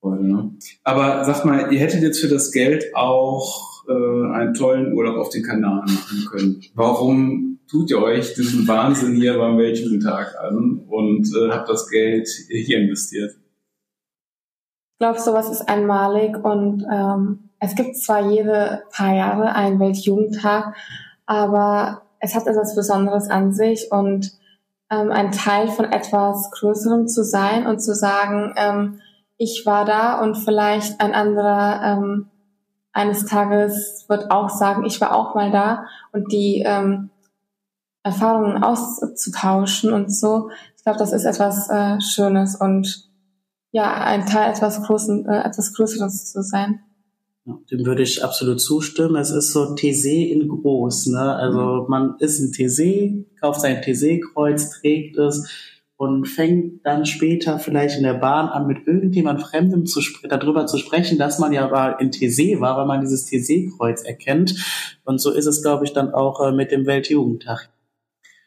Freude, 0.00 0.26
ne? 0.26 0.52
Aber 0.84 1.24
sagt 1.24 1.44
mal, 1.44 1.72
ihr 1.72 1.80
hättet 1.80 2.02
jetzt 2.02 2.20
für 2.20 2.28
das 2.28 2.52
Geld 2.52 2.94
auch 2.94 3.84
äh, 3.88 4.32
einen 4.32 4.54
tollen 4.54 4.92
Urlaub 4.92 5.16
auf 5.16 5.30
den 5.30 5.42
Kanaren 5.42 5.92
machen 5.92 6.26
können. 6.30 6.62
Warum 6.74 7.58
tut 7.68 7.90
ihr 7.90 8.00
euch 8.00 8.34
diesen 8.34 8.66
Wahnsinn 8.68 9.14
hier 9.14 9.36
beim 9.38 9.58
Weltjugendtag 9.58 10.34
an 10.40 10.84
und 10.88 11.28
äh, 11.34 11.50
habt 11.50 11.68
das 11.68 11.88
Geld 11.88 12.28
hier 12.48 12.78
investiert? 12.78 13.36
Ich 14.92 14.98
glaube, 14.98 15.20
sowas 15.20 15.50
ist 15.50 15.68
einmalig 15.68 16.36
und 16.36 16.84
ähm, 16.90 17.47
es 17.60 17.74
gibt 17.74 17.96
zwar 17.96 18.30
jede 18.30 18.84
paar 18.90 19.14
Jahre 19.14 19.54
einen 19.54 19.80
Weltjugendtag, 19.80 20.74
aber 21.26 22.02
es 22.20 22.34
hat 22.34 22.46
etwas 22.46 22.74
Besonderes 22.74 23.28
an 23.30 23.52
sich 23.52 23.90
und 23.90 24.32
ähm, 24.90 25.10
ein 25.10 25.32
Teil 25.32 25.68
von 25.68 25.86
etwas 25.86 26.50
Größerem 26.52 27.08
zu 27.08 27.24
sein 27.24 27.66
und 27.66 27.80
zu 27.80 27.94
sagen, 27.94 28.54
ähm, 28.56 29.00
ich 29.36 29.64
war 29.66 29.84
da 29.84 30.20
und 30.20 30.36
vielleicht 30.36 31.00
ein 31.00 31.14
anderer 31.14 31.82
ähm, 31.84 32.30
eines 32.92 33.26
Tages 33.26 34.06
wird 34.08 34.30
auch 34.30 34.48
sagen, 34.48 34.84
ich 34.84 35.00
war 35.00 35.14
auch 35.14 35.34
mal 35.34 35.50
da 35.50 35.84
und 36.12 36.32
die 36.32 36.62
ähm, 36.66 37.10
Erfahrungen 38.02 38.62
auszutauschen 38.62 39.92
und 39.92 40.12
so. 40.12 40.50
Ich 40.76 40.82
glaube, 40.82 40.98
das 40.98 41.12
ist 41.12 41.24
etwas 41.24 41.68
äh, 41.68 42.00
Schönes 42.00 42.56
und 42.56 43.08
ja, 43.70 43.92
ein 43.92 44.26
Teil 44.26 44.50
etwas 44.50 44.82
Großen, 44.82 45.26
äh, 45.28 45.42
etwas 45.42 45.74
Größeres 45.74 46.32
zu 46.32 46.42
sein. 46.42 46.80
Dem 47.70 47.86
würde 47.86 48.02
ich 48.02 48.22
absolut 48.22 48.60
zustimmen. 48.60 49.16
Es 49.16 49.30
ist 49.30 49.52
so 49.52 49.74
TC 49.74 50.30
in 50.30 50.48
groß, 50.48 51.06
ne? 51.08 51.34
Also 51.34 51.86
man 51.88 52.16
ist 52.18 52.40
ein 52.40 52.52
TC, 52.52 53.40
kauft 53.40 53.60
sein 53.60 53.80
TC-Kreuz, 53.82 54.80
trägt 54.80 55.16
es 55.16 55.48
und 55.96 56.26
fängt 56.26 56.86
dann 56.86 57.06
später 57.06 57.58
vielleicht 57.58 57.96
in 57.96 58.04
der 58.04 58.14
Bahn 58.14 58.48
an, 58.48 58.66
mit 58.66 58.86
irgendjemand 58.86 59.42
Fremdem 59.42 59.84
zu 59.84 60.00
darüber 60.28 60.66
zu 60.66 60.78
sprechen, 60.78 61.18
dass 61.18 61.38
man 61.38 61.52
ja 61.52 61.68
mal 61.68 61.96
in 61.98 62.12
TC 62.12 62.60
war, 62.60 62.76
weil 62.76 62.86
man 62.86 63.00
dieses 63.00 63.26
TC-Kreuz 63.26 64.02
erkennt. 64.02 64.54
Und 65.04 65.20
so 65.20 65.32
ist 65.32 65.46
es, 65.46 65.62
glaube 65.62 65.84
ich, 65.84 65.92
dann 65.92 66.14
auch 66.14 66.40
äh, 66.40 66.52
mit 66.52 66.70
dem 66.70 66.86
Weltjugendtag. 66.86 67.68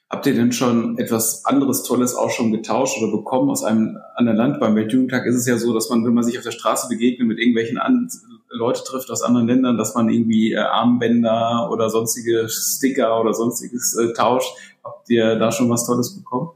Habt 0.09 0.25
ihr 0.25 0.33
denn 0.33 0.51
schon 0.51 0.97
etwas 0.97 1.45
anderes 1.45 1.83
Tolles 1.83 2.15
auch 2.15 2.29
schon 2.29 2.51
getauscht 2.51 3.01
oder 3.01 3.11
bekommen 3.11 3.49
aus 3.49 3.63
einem 3.63 3.97
anderen 4.15 4.37
Land? 4.37 4.59
Beim 4.59 4.75
Weltjugendtag 4.75 5.25
ist 5.25 5.35
es 5.35 5.45
ja 5.45 5.57
so, 5.57 5.73
dass 5.73 5.89
man, 5.89 6.05
wenn 6.05 6.13
man 6.13 6.25
sich 6.25 6.37
auf 6.37 6.43
der 6.43 6.51
Straße 6.51 6.89
begegnet, 6.89 7.27
mit 7.27 7.39
irgendwelchen 7.39 7.77
an 7.77 8.09
Leute 8.51 8.83
trifft 8.83 9.09
aus 9.09 9.21
anderen 9.21 9.47
Ländern, 9.47 9.77
dass 9.77 9.95
man 9.95 10.09
irgendwie 10.09 10.53
äh, 10.53 10.57
Armbänder 10.57 11.69
oder 11.71 11.89
sonstige 11.89 12.47
Sticker 12.49 13.19
oder 13.21 13.33
sonstiges 13.33 13.97
äh, 13.97 14.13
tauscht. 14.13 14.53
Habt 14.83 15.09
ihr 15.09 15.37
da 15.37 15.51
schon 15.51 15.69
was 15.69 15.85
Tolles 15.85 16.15
bekommen? 16.15 16.49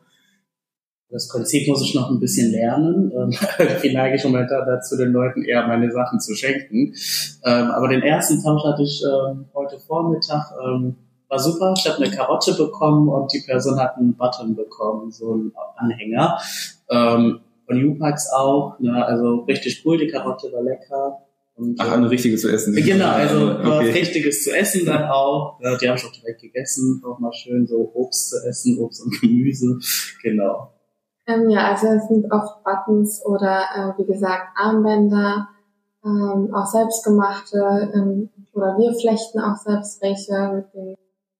Das 1.09 1.29
Prinzip 1.29 1.67
muss 1.67 1.81
ich 1.81 1.95
noch 1.95 2.09
ein 2.09 2.19
bisschen 2.19 2.51
lernen. 2.51 3.11
Ähm, 3.15 3.37
irgendwie 3.59 3.93
neige 3.93 4.15
ich 4.17 4.23
momentan 4.23 4.65
dazu, 4.65 4.97
den 4.97 5.11
Leuten 5.11 5.43
eher 5.43 5.65
meine 5.67 5.91
Sachen 5.91 6.19
zu 6.19 6.35
schenken. 6.35 6.93
Ähm, 7.45 7.71
aber 7.71 7.87
den 7.87 8.01
ersten 8.01 8.43
Tausch 8.43 8.63
hatte 8.63 8.83
ich 8.83 9.01
ähm, 9.03 9.45
heute 9.53 9.79
Vormittag 9.79 10.51
ähm, 10.63 10.97
war 11.29 11.39
super. 11.39 11.73
Ich 11.77 11.87
habe 11.89 12.03
eine 12.03 12.13
Karotte 12.13 12.53
bekommen 12.53 13.09
und 13.09 13.31
die 13.33 13.43
Person 13.45 13.79
hat 13.79 13.97
einen 13.97 14.15
Button 14.15 14.55
bekommen, 14.55 15.11
so 15.11 15.33
einen 15.33 15.53
Anhänger. 15.77 16.37
Ähm, 16.89 17.39
von 17.65 17.83
U-Packs 17.83 18.31
auch. 18.31 18.79
Ne? 18.79 19.03
Also 19.05 19.41
richtig 19.41 19.83
cool, 19.85 19.97
die 19.97 20.07
Karotte 20.07 20.51
war 20.53 20.61
lecker. 20.61 21.21
Und, 21.55 21.79
Ach, 21.79 21.93
eine 21.93 22.09
richtige 22.09 22.35
zu 22.35 22.51
essen. 22.51 22.75
Genau, 22.75 23.09
also 23.09 23.51
okay. 23.59 23.63
was 23.63 23.95
richtiges 23.95 24.43
zu 24.43 24.55
essen 24.55 24.85
dann 24.85 25.03
auch. 25.03 25.59
Ja, 25.61 25.77
die 25.77 25.87
habe 25.87 25.97
ich 25.97 26.05
auch 26.05 26.11
direkt 26.11 26.41
gegessen. 26.41 27.01
Auch 27.05 27.19
mal 27.19 27.31
schön 27.31 27.65
so 27.65 27.91
Obst 27.93 28.29
zu 28.29 28.37
essen, 28.47 28.77
Obst 28.79 29.03
und 29.03 29.19
Gemüse. 29.21 29.79
Genau. 30.21 30.71
Ähm, 31.27 31.49
ja, 31.49 31.71
also 31.71 31.87
es 31.87 32.07
sind 32.07 32.31
oft 32.31 32.63
Buttons 32.63 33.23
oder 33.25 33.63
äh, 33.75 33.99
wie 33.99 34.05
gesagt 34.05 34.47
Armbänder, 34.55 35.49
ähm, 36.03 36.53
auch 36.53 36.65
selbstgemachte 36.65 37.91
ähm, 37.93 38.29
oder 38.53 38.77
wir 38.77 38.93
flechten 38.93 39.39
auch 39.39 39.55
selbst 39.55 40.01
welche 40.01 40.51
mit 40.53 40.73
den 40.73 40.95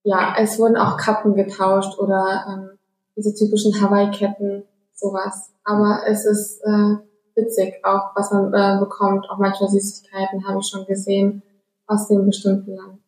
ja, 0.06 0.36
es 0.38 0.56
wurden 0.60 0.76
auch 0.76 0.96
Kappen 0.96 1.34
getauscht 1.34 1.98
oder 1.98 2.46
ähm, 2.48 2.78
diese 3.16 3.34
typischen 3.34 3.80
Hawaii-Ketten, 3.80 4.62
sowas. 4.94 5.50
Aber 5.64 6.02
es 6.06 6.24
ist 6.24 6.60
äh, 6.62 6.94
witzig, 7.36 7.74
auch 7.84 8.10
was 8.16 8.30
man 8.32 8.52
äh, 8.52 8.80
bekommt. 8.80 9.28
Auch 9.30 9.38
manchmal 9.38 9.70
Süßigkeiten 9.70 10.46
habe 10.46 10.60
ich 10.60 10.66
schon 10.66 10.86
gesehen 10.86 11.42
aus 11.86 12.08
dem 12.08 12.26
bestimmten 12.26 12.74
Land. 12.74 12.98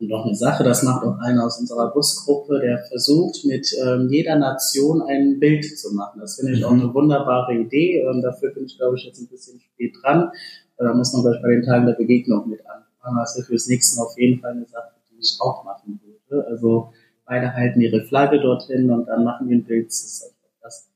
Und 0.00 0.08
noch 0.08 0.24
eine 0.24 0.34
Sache, 0.34 0.62
das 0.62 0.84
macht 0.84 1.04
auch 1.04 1.18
einer 1.18 1.44
aus 1.44 1.58
unserer 1.58 1.90
Busgruppe, 1.92 2.60
der 2.60 2.78
versucht, 2.78 3.44
mit 3.44 3.68
ähm, 3.84 4.08
jeder 4.08 4.36
Nation 4.36 5.02
ein 5.02 5.40
Bild 5.40 5.64
zu 5.76 5.92
machen. 5.92 6.20
Das 6.20 6.36
finde 6.36 6.52
ich 6.52 6.64
auch 6.64 6.70
mhm. 6.70 6.82
eine 6.82 6.94
wunderbare 6.94 7.54
Idee. 7.54 8.00
Ähm, 8.02 8.22
dafür 8.22 8.50
bin 8.54 8.66
ich, 8.66 8.78
glaube 8.78 8.96
ich, 8.96 9.04
jetzt 9.04 9.20
ein 9.20 9.26
bisschen 9.26 9.60
spät 9.60 9.96
dran. 10.00 10.30
Äh, 10.78 10.84
da 10.84 10.94
muss 10.94 11.12
man 11.12 11.22
gleich 11.22 11.42
bei 11.42 11.48
den 11.48 11.64
Tagen 11.64 11.86
der 11.86 11.94
Begegnung 11.94 12.48
mit 12.48 12.60
anfangen. 12.60 13.18
Das 13.18 13.36
ist 13.36 13.46
fürs 13.46 13.66
nächste 13.66 13.96
Mal 13.96 14.06
auf 14.06 14.16
jeden 14.16 14.40
Fall 14.40 14.52
eine 14.52 14.66
Sache, 14.66 14.92
ich 15.20 15.36
auch 15.40 15.64
machen 15.64 16.00
würde. 16.04 16.46
Also 16.46 16.92
beide 17.26 17.52
halten 17.52 17.80
ihre 17.80 18.02
Flagge 18.02 18.40
dorthin 18.40 18.90
und 18.90 19.06
dann 19.06 19.24
machen 19.24 19.48
wir 19.48 19.56
ein 19.56 19.64
Bild. 19.64 19.88
Das 19.88 20.88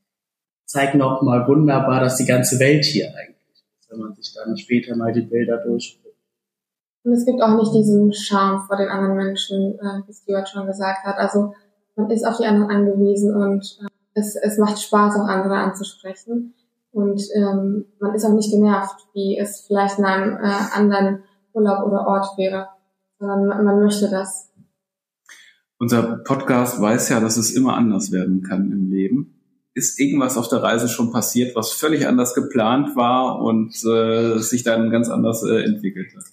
zeigt 0.64 0.95
nochmal 0.95 1.47
wunderbar, 1.47 2.00
dass 2.00 2.16
die 2.16 2.26
ganze 2.26 2.59
Welt 2.59 2.85
hier 2.85 3.09
eigentlich 3.09 3.37
ist, 3.52 3.90
wenn 3.90 4.00
man 4.00 4.14
sich 4.14 4.35
dann 4.35 4.57
später 4.57 4.97
mal 4.97 5.12
die 5.12 5.23
Bilder 5.23 5.59
durchspricht. 5.59 6.16
Und 7.04 7.12
es 7.12 7.26
gibt 7.26 7.42
auch 7.42 7.57
nicht 7.57 7.75
diesen 7.75 8.12
Charme 8.12 8.62
vor 8.66 8.76
den 8.76 8.88
anderen 8.88 9.16
Menschen, 9.16 9.78
äh, 9.78 10.07
wie 10.07 10.12
Stuart 10.12 10.49
schon 10.49 10.66
gesagt 10.66 11.04
hat. 11.04 11.16
Also 11.19 11.54
man 11.97 12.11
ist 12.11 12.26
auf 12.26 12.38
die 12.38 12.47
anderen 12.47 12.71
angewiesen 12.71 13.35
und 13.35 13.78
äh, 13.83 13.88
es, 14.14 14.37
es 14.37 14.59
macht 14.59 14.81
Spaß, 14.81 15.16
auch 15.16 15.26
andere 15.26 15.57
anzusprechen. 15.57 16.54
Und 16.92 17.23
ähm, 17.35 17.87
man 17.99 18.14
ist 18.14 18.25
auch 18.25 18.35
nicht 18.35 18.50
genervt, 18.50 19.07
wie 19.14 19.38
es 19.38 19.64
vielleicht 19.66 19.99
in 19.99 20.04
einem 20.04 20.37
äh, 20.37 20.52
anderen 20.75 21.25
Urlaub 21.54 21.87
oder 21.87 22.07
Ort 22.07 22.37
wäre 22.37 22.69
sondern 23.23 23.64
man 23.64 23.81
möchte 23.81 24.11
das. 24.11 24.50
Unser 25.78 26.19
Podcast 26.19 26.81
weiß 26.81 27.09
ja, 27.11 27.21
dass 27.21 27.37
es 27.37 27.52
immer 27.52 27.76
anders 27.76 28.11
werden 28.11 28.42
kann 28.42 28.73
im 28.73 28.90
Leben. 28.90 29.41
Ist 29.74 29.98
irgendwas 29.98 30.36
auf 30.36 30.48
der 30.48 30.62
Reise 30.62 30.88
schon 30.88 31.10
passiert, 31.10 31.56
was 31.56 31.72
völlig 31.72 32.06
anders 32.06 32.34
geplant 32.34 32.94
war 32.94 33.40
und 33.40 33.74
äh, 33.84 34.38
sich 34.38 34.64
dann 34.64 34.90
ganz 34.90 35.08
anders 35.08 35.42
äh, 35.44 35.62
entwickelt 35.62 36.14
hat? 36.14 36.24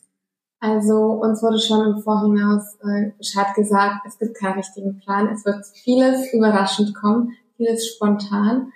Also 0.62 1.14
uns 1.14 1.42
wurde 1.42 1.58
schon 1.58 1.86
im 1.86 2.02
Vorhinaus 2.02 2.76
äh, 2.84 3.12
Bescheid 3.18 3.48
gesagt, 3.56 4.06
es 4.06 4.18
gibt 4.18 4.36
keinen 4.36 4.58
richtigen 4.58 5.00
Plan. 5.00 5.30
Es 5.34 5.46
wird 5.46 5.66
vieles 5.66 6.34
überraschend 6.34 6.94
kommen, 6.94 7.32
vieles 7.56 7.88
spontan. 7.88 8.74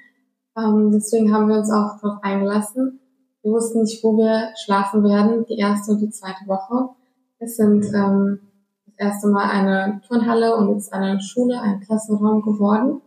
Ähm, 0.57 0.91
deswegen 0.93 1.33
haben 1.33 1.49
wir 1.49 1.57
uns 1.57 1.71
auch 1.71 1.99
darauf 1.99 2.23
eingelassen. 2.23 2.99
Wir 3.41 3.51
wussten 3.51 3.81
nicht, 3.81 4.01
wo 4.01 4.15
wir 4.15 4.51
schlafen 4.63 5.03
werden, 5.03 5.45
die 5.49 5.57
erste 5.57 5.91
und 5.91 5.99
die 5.99 6.09
zweite 6.09 6.47
Woche. 6.47 6.89
Es 7.39 7.57
sind 7.57 7.85
ähm, 7.93 8.39
das 8.85 8.95
erste 8.97 9.27
Mal 9.27 9.49
eine 9.49 10.01
Turnhalle 10.07 10.55
und 10.55 10.73
jetzt 10.73 10.93
eine 10.93 11.19
Schule, 11.19 11.59
ein 11.59 11.81
Klassenraum 11.81 12.41
geworden. 12.41 13.01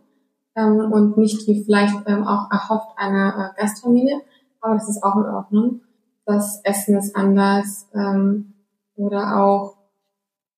Ähm, 0.57 0.91
und 0.91 1.17
nicht 1.17 1.47
wie 1.47 1.63
vielleicht 1.63 1.95
ähm, 2.07 2.27
auch 2.27 2.51
erhofft 2.51 2.89
eine 2.97 3.53
äh, 3.55 3.61
Gastfamilie, 3.61 4.19
aber 4.59 4.73
das 4.73 4.89
ist 4.89 5.03
auch 5.03 5.15
in 5.15 5.25
Ordnung. 5.25 5.81
Das 6.25 6.61
Essen 6.63 6.97
ist 6.97 7.15
anders 7.15 7.87
ähm, 7.93 8.53
oder 8.95 9.37
auch 9.39 9.77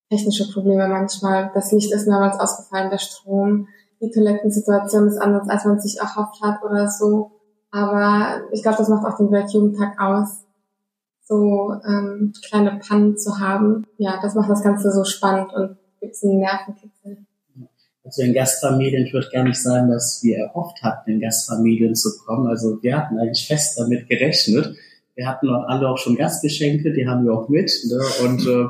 technische 0.10 0.52
Probleme 0.52 0.88
manchmal. 0.88 1.52
Das 1.54 1.72
Licht 1.72 1.94
ist 1.94 2.08
mehrmals 2.08 2.40
ausgefallen, 2.40 2.90
der 2.90 2.98
Strom. 2.98 3.68
Die 4.02 4.10
Toilettensituation 4.10 5.08
ist 5.08 5.22
anders, 5.22 5.50
als 5.50 5.66
man 5.66 5.80
sich 5.80 6.00
erhofft 6.00 6.42
hat 6.42 6.64
oder 6.64 6.90
so. 6.90 7.32
Aber 7.70 8.42
ich 8.52 8.64
glaube, 8.64 8.78
das 8.78 8.90
macht 8.90 9.06
auch 9.06 9.18
den 9.18 9.32
Weltjugendtag 9.32 10.00
aus 10.00 10.46
so 11.30 11.74
ähm, 11.86 12.34
kleine 12.48 12.80
Pannen 12.80 13.18
zu 13.18 13.40
haben. 13.40 13.86
Ja, 13.98 14.20
das 14.22 14.34
macht 14.34 14.50
das 14.50 14.64
Ganze 14.64 14.92
so 14.92 15.04
spannend 15.04 15.54
und 15.54 15.78
gibt 16.00 16.16
einen 16.24 16.40
Nervenkitzel. 16.40 17.26
Also 18.10 18.24
in 18.24 18.34
Gastfamilien, 18.34 19.06
ich 19.06 19.14
würde 19.14 19.30
gar 19.32 19.44
nicht 19.44 19.62
sagen, 19.62 19.92
dass 19.92 20.24
wir 20.24 20.38
erhofft 20.38 20.82
hatten, 20.82 21.12
in 21.12 21.20
Gastfamilien 21.20 21.94
zu 21.94 22.10
kommen. 22.26 22.48
Also 22.48 22.82
wir 22.82 22.98
hatten 22.98 23.20
eigentlich 23.20 23.46
fest 23.46 23.78
damit 23.80 24.10
gerechnet. 24.10 24.76
Wir 25.14 25.28
hatten 25.28 25.48
auch 25.48 25.68
alle 25.68 25.88
auch 25.88 26.00
schon 26.00 26.16
Gastgeschenke, 26.16 26.92
die 26.92 27.08
haben 27.08 27.24
wir 27.24 27.34
auch 27.34 27.50
mit. 27.50 27.72
Ne? 27.88 28.00
Und 28.26 28.48
äh, 28.48 28.66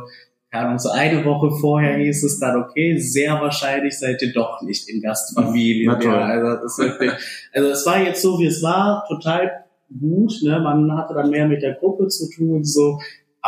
ja, 0.51 0.77
so 0.77 0.89
eine 0.89 1.23
Woche 1.23 1.51
vorher 1.51 1.95
hieß 1.95 2.21
es 2.25 2.37
dann, 2.39 2.61
okay, 2.61 2.97
sehr 2.97 3.31
wahrscheinlich 3.39 3.97
seid 3.97 4.21
ihr 4.21 4.33
doch 4.33 4.61
nicht 4.61 4.89
in 4.89 5.01
Gastfamilien. 5.01 6.01
Ja, 6.01 6.17
also, 6.17 6.61
das 6.61 6.77
wirklich, 6.77 7.11
also 7.53 7.69
es 7.69 7.85
war 7.85 8.03
jetzt 8.03 8.21
so, 8.21 8.39
wie 8.39 8.47
es 8.47 8.61
war, 8.61 9.05
total 9.07 9.63
gut. 9.89 10.33
Ne? 10.41 10.59
Man 10.59 10.97
hatte 10.97 11.13
dann 11.13 11.29
mehr 11.29 11.47
mit 11.47 11.61
der 11.61 11.75
Gruppe 11.75 12.09
zu 12.09 12.29
tun. 12.29 12.65
So. 12.65 12.99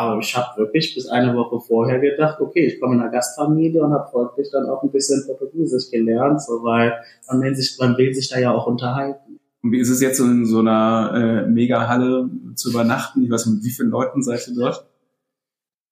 Aber 0.10 0.22
ich 0.22 0.36
habe 0.36 0.58
wirklich 0.58 0.94
bis 0.96 1.08
eine 1.08 1.36
Woche 1.36 1.60
vorher 1.60 2.00
gedacht, 2.00 2.40
okay, 2.40 2.68
ich 2.68 2.80
komme 2.80 2.96
in 2.96 3.02
eine 3.02 3.12
Gastfamilie 3.12 3.84
und 3.84 3.94
habe 3.94 4.10
folglich 4.12 4.50
dann 4.52 4.70
auch 4.70 4.84
ein 4.84 4.92
bisschen 4.92 5.24
Portugiesisch 5.26 5.90
gelernt, 5.92 6.42
so, 6.42 6.64
weil 6.64 6.94
man, 7.30 7.42
will 7.42 7.56
sich, 7.56 7.78
man 7.80 7.98
will 7.98 8.14
sich 8.14 8.30
da 8.30 8.40
ja 8.40 8.52
auch 8.52 8.68
unterhalten. 8.68 9.40
Und 9.64 9.72
wie 9.72 9.80
ist 9.80 9.90
es 9.90 10.02
jetzt 10.02 10.20
in 10.20 10.46
so 10.46 10.60
einer 10.60 11.46
äh, 11.46 11.48
Megahalle 11.48 12.30
zu 12.56 12.72
übernachten? 12.72 13.24
Ich 13.24 13.30
weiß 13.30 13.46
nicht, 13.46 13.56
mit 13.56 13.64
wie 13.66 13.70
vielen 13.70 13.90
Leuten 13.90 14.24
seid 14.24 14.48
ihr 14.48 14.56
dort? 14.56 14.88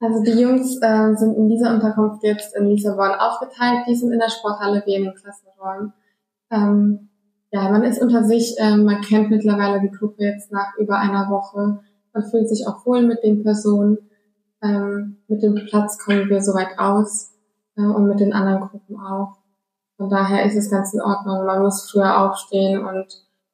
Also 0.02 0.24
die 0.24 0.42
Jungs 0.42 0.78
äh, 0.82 1.14
sind 1.16 1.36
in 1.36 1.50
dieser 1.50 1.74
Unterkunft 1.74 2.24
jetzt 2.24 2.56
in 2.56 2.68
Lissabon 2.68 3.12
aufgeteilt. 3.12 3.86
Die 3.88 3.96
sind 3.96 4.12
in 4.12 4.20
der 4.20 4.30
Sporthalle, 4.30 4.82
wir 4.86 4.98
in 4.98 5.04
den 5.04 5.14
Klassenräumen. 5.14 5.94
Ähm, 6.52 7.10
ja, 7.52 7.70
man 7.70 7.84
ist 7.84 8.02
unter 8.02 8.24
sich, 8.24 8.56
äh, 8.60 8.78
man 8.78 9.02
kennt 9.02 9.30
mittlerweile 9.30 9.82
die 9.82 9.92
Gruppe 9.92 10.24
jetzt 10.24 10.52
nach 10.52 10.78
über 10.78 10.98
einer 10.98 11.30
Woche. 11.30 11.80
Man 12.14 12.30
fühlt 12.30 12.50
sich 12.50 12.68
auch 12.68 12.86
wohl 12.86 13.02
mit 13.06 13.24
den 13.24 13.44
Personen. 13.44 13.98
Ähm, 14.62 15.18
mit 15.28 15.42
dem 15.42 15.56
Platz 15.68 15.98
kommen 15.98 16.30
wir 16.30 16.42
soweit 16.42 16.78
aus 16.78 17.32
äh, 17.78 17.82
und 17.82 18.08
mit 18.08 18.20
den 18.20 18.34
anderen 18.34 18.68
Gruppen 18.68 19.00
auch. 19.00 19.38
Von 19.98 20.10
daher 20.10 20.46
ist 20.46 20.56
es 20.56 20.70
ganz 20.70 20.94
in 20.94 21.02
Ordnung. 21.02 21.46
Man 21.46 21.62
muss 21.62 21.90
früher 21.90 22.20
aufstehen 22.20 22.86
und 22.86 23.08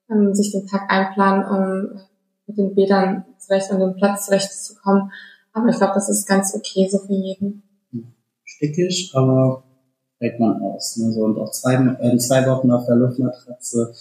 ähm, 0.09 0.33
sich 0.33 0.51
den 0.51 0.67
Tag 0.67 0.91
einplanen, 0.91 1.45
um 1.45 2.01
mit 2.47 2.57
den 2.57 2.75
Bädern 2.75 3.25
zurecht 3.39 3.71
und 3.71 3.79
den 3.79 3.95
Platz 3.95 4.25
zurechtzukommen. 4.25 5.12
Aber 5.53 5.69
ich 5.69 5.77
glaube, 5.77 5.93
das 5.93 6.09
ist 6.09 6.27
ganz 6.27 6.53
okay 6.53 6.88
so 6.89 7.00
für 7.00 7.13
jeden. 7.13 7.63
Stickig, 8.43 9.12
aber 9.15 9.63
hält 10.19 10.39
man 10.39 10.62
aus. 10.62 10.97
Ne? 10.97 11.12
So, 11.12 11.24
und 11.24 11.38
auch 11.39 11.51
zwei, 11.51 11.75
äh, 11.75 12.17
zwei 12.17 12.45
Wochen 12.47 12.71
auf 12.71 12.85
der 12.85 12.95
Luftmatratze, 12.95 13.93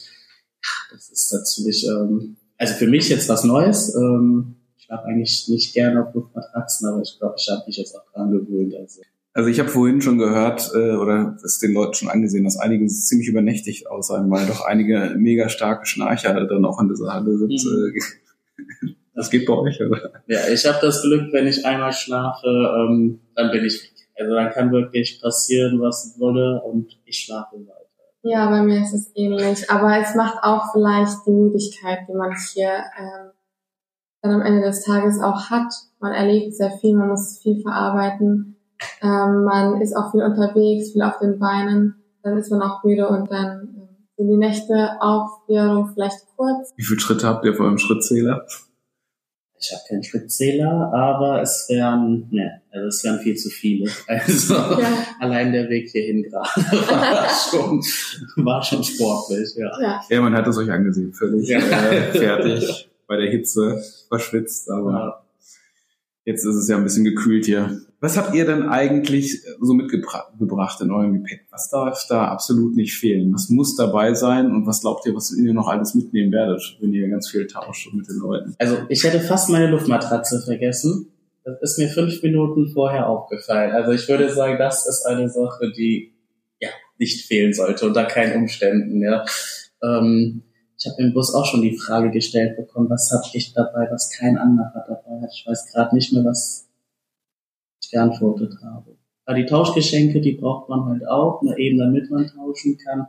das 0.93 1.11
ist 1.11 1.33
natürlich, 1.33 1.87
ähm, 1.89 2.37
also 2.59 2.75
für 2.75 2.87
mich 2.87 3.09
jetzt 3.09 3.29
was 3.29 3.45
Neues. 3.45 3.95
Ähm, 3.95 4.57
ich 4.79 4.91
habe 4.91 5.05
eigentlich 5.07 5.49
nicht 5.49 5.73
gerne 5.75 6.07
auf 6.07 6.15
Luftmatratzen, 6.15 6.89
aber 6.89 7.01
ich 7.01 7.17
glaube, 7.19 7.35
ich 7.39 7.49
habe 7.49 7.63
mich 7.67 7.77
jetzt 7.77 7.97
auch 7.97 8.05
dran 8.13 8.31
gewöhnt. 8.31 8.75
Also. 8.75 9.03
Also 9.33 9.49
ich 9.49 9.59
habe 9.59 9.69
vorhin 9.69 10.01
schon 10.01 10.19
gehört 10.19 10.71
äh, 10.75 10.93
oder 10.93 11.37
es 11.45 11.59
den 11.59 11.73
Leuten 11.73 11.95
schon 11.95 12.09
angesehen, 12.09 12.45
dass 12.45 12.57
einige 12.57 12.87
ziemlich 12.87 13.29
übernächtig 13.29 13.91
aussahen, 13.91 14.31
weil 14.31 14.47
doch 14.47 14.65
einige 14.65 15.15
mega 15.17 15.49
starke 15.49 15.87
Schnarcher 15.87 16.35
dann 16.47 16.65
auch 16.65 16.81
in 16.81 16.89
dieser 16.89 17.13
Halle 17.13 17.37
sind. 17.39 17.51
Mhm. 17.51 17.93
Äh, 17.97 18.95
das 19.15 19.31
geht 19.31 19.47
bei 19.47 19.55
euch, 19.55 19.81
oder? 19.81 20.13
Ja, 20.29 20.49
ich 20.53 20.65
habe 20.67 20.79
das 20.81 21.03
Glück, 21.03 21.33
wenn 21.33 21.49
ich 21.49 21.65
einmal 21.67 21.93
schlafe, 21.93 22.47
ähm, 22.47 23.21
dann 23.35 23.51
bin 23.51 23.65
ich 23.65 23.83
weg. 23.83 23.91
Also 24.17 24.35
dann 24.35 24.53
kann 24.53 24.71
wirklich 24.71 25.21
passieren, 25.21 25.81
was 25.81 26.15
wolle 26.19 26.63
und 26.63 26.97
ich 27.05 27.19
schlafe 27.19 27.57
weiter. 27.57 27.84
Ja, 28.25 28.49
bei 28.49 28.63
mir 28.63 28.81
ist 28.81 28.95
es 28.95 29.11
ähnlich. 29.15 29.71
Aber 29.71 29.99
es 29.99 30.15
macht 30.15 30.43
auch 30.43 30.73
vielleicht 30.73 31.27
die 31.27 31.31
Müdigkeit, 31.31 32.01
die 32.09 32.15
man 32.15 32.35
hier 32.53 32.85
ähm, 32.99 33.31
dann 34.23 34.33
am 34.33 34.41
Ende 34.41 34.63
des 34.63 34.83
Tages 34.83 35.21
auch 35.21 35.51
hat. 35.51 35.73
Man 36.01 36.13
erlebt 36.13 36.55
sehr 36.55 36.71
viel, 36.71 36.97
man 36.97 37.11
muss 37.11 37.39
viel 37.43 37.61
verarbeiten. 37.61 38.57
Ähm, 39.03 39.45
man 39.45 39.81
ist 39.83 39.95
auch 39.95 40.11
viel 40.11 40.23
unterwegs, 40.23 40.93
viel 40.93 41.03
auf 41.03 41.19
den 41.19 41.39
Beinen. 41.39 41.97
Dann 42.23 42.39
ist 42.39 42.51
man 42.51 42.63
auch 42.63 42.83
müde 42.83 43.07
und 43.09 43.31
dann 43.31 43.69
äh, 43.77 44.17
sind 44.17 44.29
die 44.31 44.39
Nächte 44.39 44.97
auch 45.01 45.47
wiederum 45.47 45.91
vielleicht 45.93 46.21
kurz. 46.35 46.73
Wie 46.77 46.83
viele 46.83 47.01
Schritte 47.01 47.29
habt 47.29 47.45
ihr 47.45 47.55
vor 47.55 47.67
eurem 47.67 47.79
Schrittzähler? 47.79 48.47
Ich 49.65 49.73
habe 49.73 49.83
keinen 49.89 50.03
Schrittzähler, 50.03 50.93
aber 50.93 51.41
es 51.43 51.67
wären, 51.69 52.29
ne, 52.31 52.61
also 52.71 52.89
es 52.89 53.05
wären 53.05 53.21
viel 53.21 53.37
zu 53.37 53.51
viele. 53.51 53.91
Also 54.07 54.55
ja. 54.55 55.07
allein 55.21 55.53
der 55.53 55.69
Weg 55.69 55.91
hierhin 55.91 56.23
gerade 56.23 56.49
war 56.89 57.29
schon, 57.29 57.83
war 58.45 58.63
schon 58.63 58.85
sportlich, 58.85 59.55
ja. 59.57 59.71
ja. 59.81 60.05
Ja, 60.09 60.21
man 60.21 60.35
hat 60.35 60.47
es 60.47 60.57
euch 60.57 60.71
angesehen, 60.71 61.13
völlig 61.13 61.49
ja. 61.49 61.59
äh, 61.59 62.13
fertig 62.13 62.89
bei 63.07 63.17
der 63.17 63.31
Hitze, 63.31 63.83
verschwitzt, 64.09 64.71
aber 64.71 64.93
ja. 64.93 65.25
jetzt 66.25 66.45
ist 66.45 66.57
es 66.57 66.69
ja 66.69 66.77
ein 66.77 66.85
bisschen 66.85 67.05
gekühlt 67.05 67.47
hier. 67.47 67.81
Was 68.05 68.19
habt 68.19 68.35
ihr 68.35 68.45
denn 68.45 68.69
eigentlich 68.69 69.41
so 69.63 69.73
mitgebracht 69.73 70.79
in 70.83 70.91
eurem 70.91 71.15
Gepäck? 71.15 71.47
Was 71.51 71.71
darf 71.71 72.05
da 72.07 72.29
absolut 72.29 72.77
nicht 72.77 72.99
fehlen? 72.99 73.33
Was 73.33 73.49
muss 73.49 73.77
dabei 73.77 74.13
sein 74.13 74.53
und 74.53 74.67
was 74.67 74.83
glaubt 74.83 75.07
ihr, 75.07 75.15
was 75.15 75.35
ihr 75.35 75.55
noch 75.55 75.69
alles 75.69 75.95
mitnehmen 75.95 76.31
werdet, 76.31 76.77
wenn 76.83 76.93
ihr 76.93 77.09
ganz 77.09 77.31
viel 77.31 77.47
tauscht 77.47 77.95
mit 77.95 78.07
den 78.07 78.19
Leuten? 78.19 78.55
Also 78.59 78.77
ich 78.91 79.03
hätte 79.05 79.21
fast 79.21 79.49
meine 79.49 79.69
Luftmatratze 79.69 80.43
vergessen. 80.43 81.15
Das 81.45 81.57
ist 81.63 81.79
mir 81.79 81.89
fünf 81.89 82.23
Minuten 82.23 82.69
vorher 82.75 83.09
aufgefallen. 83.09 83.73
Also 83.73 83.93
ich 83.93 84.07
würde 84.07 84.31
sagen, 84.31 84.59
das 84.59 84.87
ist 84.87 85.07
eine 85.07 85.31
Sache, 85.31 85.73
die 85.75 86.13
ja 86.61 86.69
nicht 86.99 87.25
fehlen 87.25 87.55
sollte 87.55 87.87
unter 87.87 88.05
keinen 88.05 88.37
Umständen. 88.37 89.01
Ja. 89.01 89.25
Ähm, 89.83 90.43
ich 90.79 90.85
habe 90.85 91.01
im 91.03 91.15
Bus 91.15 91.35
auch 91.35 91.47
schon 91.47 91.63
die 91.63 91.79
Frage 91.79 92.11
gestellt 92.11 92.59
bekommen, 92.59 92.91
was 92.91 93.11
habe 93.11 93.25
ich 93.33 93.55
dabei, 93.55 93.89
was 93.91 94.11
kein 94.11 94.37
anderer 94.37 94.85
dabei 94.87 95.23
hat. 95.23 95.31
Ich 95.33 95.47
weiß 95.47 95.73
gerade 95.73 95.95
nicht 95.95 96.13
mehr, 96.13 96.23
was 96.23 96.69
geantwortet 97.91 98.55
habe. 98.63 98.97
Aber 99.27 99.37
die 99.39 99.47
Tauschgeschenke, 99.47 100.21
die 100.21 100.33
braucht 100.33 100.69
man 100.69 100.85
halt 100.87 101.07
auch, 101.09 101.43
nur 101.43 101.59
eben 101.59 101.79
damit 101.79 102.11
man 102.11 102.27
tauschen 102.27 102.77
kann. 102.79 103.07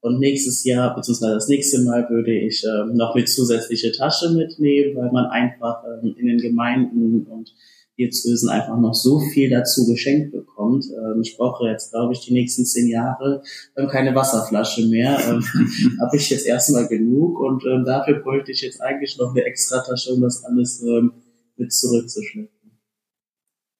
Und 0.00 0.20
nächstes 0.20 0.64
Jahr, 0.64 0.94
beziehungsweise 0.94 1.34
das 1.34 1.48
nächste 1.48 1.82
Mal 1.82 2.08
würde 2.08 2.32
ich 2.32 2.64
äh, 2.64 2.94
noch 2.94 3.16
eine 3.16 3.24
zusätzliche 3.24 3.90
Tasche 3.90 4.30
mitnehmen, 4.30 4.96
weil 4.96 5.10
man 5.10 5.26
einfach 5.26 5.82
ähm, 5.84 6.14
in 6.16 6.26
den 6.26 6.38
Gemeinden 6.38 7.26
und 7.26 7.52
Diözesen 7.98 8.48
einfach 8.48 8.78
noch 8.78 8.94
so 8.94 9.18
viel 9.18 9.50
dazu 9.50 9.86
geschenkt 9.86 10.30
bekommt. 10.30 10.86
Ähm, 10.86 11.20
ich 11.20 11.36
brauche 11.36 11.68
jetzt, 11.68 11.90
glaube 11.90 12.12
ich, 12.12 12.20
die 12.20 12.32
nächsten 12.32 12.64
zehn 12.64 12.86
Jahre 12.86 13.42
ähm, 13.76 13.88
keine 13.88 14.14
Wasserflasche 14.14 14.86
mehr. 14.86 15.18
Ähm, 15.28 15.42
Habe 16.00 16.16
ich 16.16 16.30
jetzt 16.30 16.46
erstmal 16.46 16.86
genug 16.86 17.40
und 17.40 17.64
ähm, 17.66 17.84
dafür 17.84 18.20
bräuchte 18.20 18.52
ich 18.52 18.62
jetzt 18.62 18.80
eigentlich 18.80 19.18
noch 19.18 19.34
eine 19.34 19.44
extra 19.44 19.80
Tasche, 19.80 20.12
um 20.12 20.20
das 20.20 20.44
alles 20.44 20.80
ähm, 20.82 21.12
mit 21.56 21.72
zurückzuschleppen. 21.72 22.57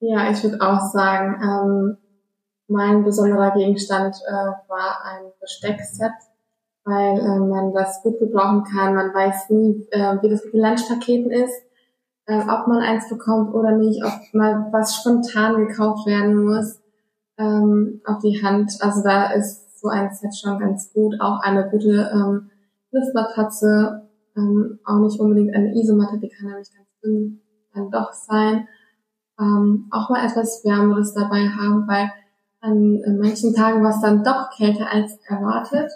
Ja, 0.01 0.31
ich 0.31 0.43
würde 0.45 0.61
auch 0.61 0.81
sagen, 0.93 1.41
ähm, 1.43 1.97
mein 2.69 3.03
besonderer 3.03 3.53
Gegenstand 3.53 4.15
äh, 4.27 4.33
war 4.69 5.03
ein 5.05 5.33
Besteckset, 5.41 6.13
weil 6.85 7.19
äh, 7.19 7.39
man 7.39 7.73
das 7.73 8.03
gut 8.03 8.19
gebrauchen 8.21 8.63
kann. 8.65 8.95
Man 8.95 9.13
weiß 9.13 9.51
nie, 9.51 9.89
äh, 9.91 10.23
wie 10.23 10.29
das 10.29 10.45
mit 10.45 10.55
den 10.55 10.61
Lunchpaketen 10.61 11.31
ist, 11.33 11.63
äh, 12.27 12.39
ob 12.43 12.69
man 12.69 12.79
eins 12.79 13.09
bekommt 13.09 13.55
oder 13.55 13.73
nicht, 13.73 14.05
ob 14.05 14.13
mal 14.35 14.69
was 14.71 14.97
spontan 14.97 15.67
gekauft 15.67 16.07
werden 16.07 16.45
muss 16.45 16.81
ähm, 17.37 18.01
auf 18.05 18.19
die 18.23 18.41
Hand. 18.41 18.73
Also 18.81 19.03
da 19.03 19.33
ist 19.33 19.81
so 19.81 19.89
ein 19.89 20.13
Set 20.13 20.37
schon 20.37 20.61
ganz 20.61 20.93
gut. 20.93 21.17
Auch 21.21 21.41
eine 21.41 21.69
gute 21.71 22.09
ähm, 22.13 22.51
Luftmatratze, 22.93 24.09
ähm, 24.37 24.79
auch 24.85 25.01
nicht 25.01 25.19
unbedingt 25.19 25.55
eine 25.57 25.75
Isomatte, 25.75 26.19
die 26.19 26.29
kann 26.29 26.49
nämlich 26.49 26.69
ganz 26.73 26.89
dünn 27.03 27.41
dann 27.75 27.91
doch 27.91 28.13
sein 28.13 28.69
ähm, 29.38 29.87
auch 29.90 30.11
mal 30.11 30.27
etwas 30.27 30.64
Wärmeres 30.64 31.14
dabei 31.14 31.48
haben, 31.48 31.87
weil 31.87 32.11
an, 32.61 33.01
an 33.07 33.18
manchen 33.18 33.55
Tagen 33.55 33.83
war 33.83 33.90
es 33.90 34.01
dann 34.01 34.24
doch 34.24 34.51
kälter 34.57 34.90
als 34.90 35.18
erwartet 35.27 35.90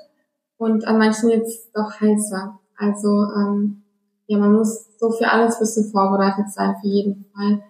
und 0.57 0.87
an 0.87 0.99
manchen 0.99 1.31
jetzt 1.31 1.71
doch 1.75 2.01
heißer. 2.01 2.59
Also 2.77 3.09
ähm, 3.37 3.83
ja, 4.27 4.39
man 4.39 4.53
muss 4.55 4.87
so 4.99 5.11
für 5.11 5.29
alles 5.29 5.59
bisschen 5.59 5.91
vorbereitet 5.91 6.51
sein, 6.51 6.75
für 6.81 6.89
jeden 6.89 7.27
Fall 7.35 7.63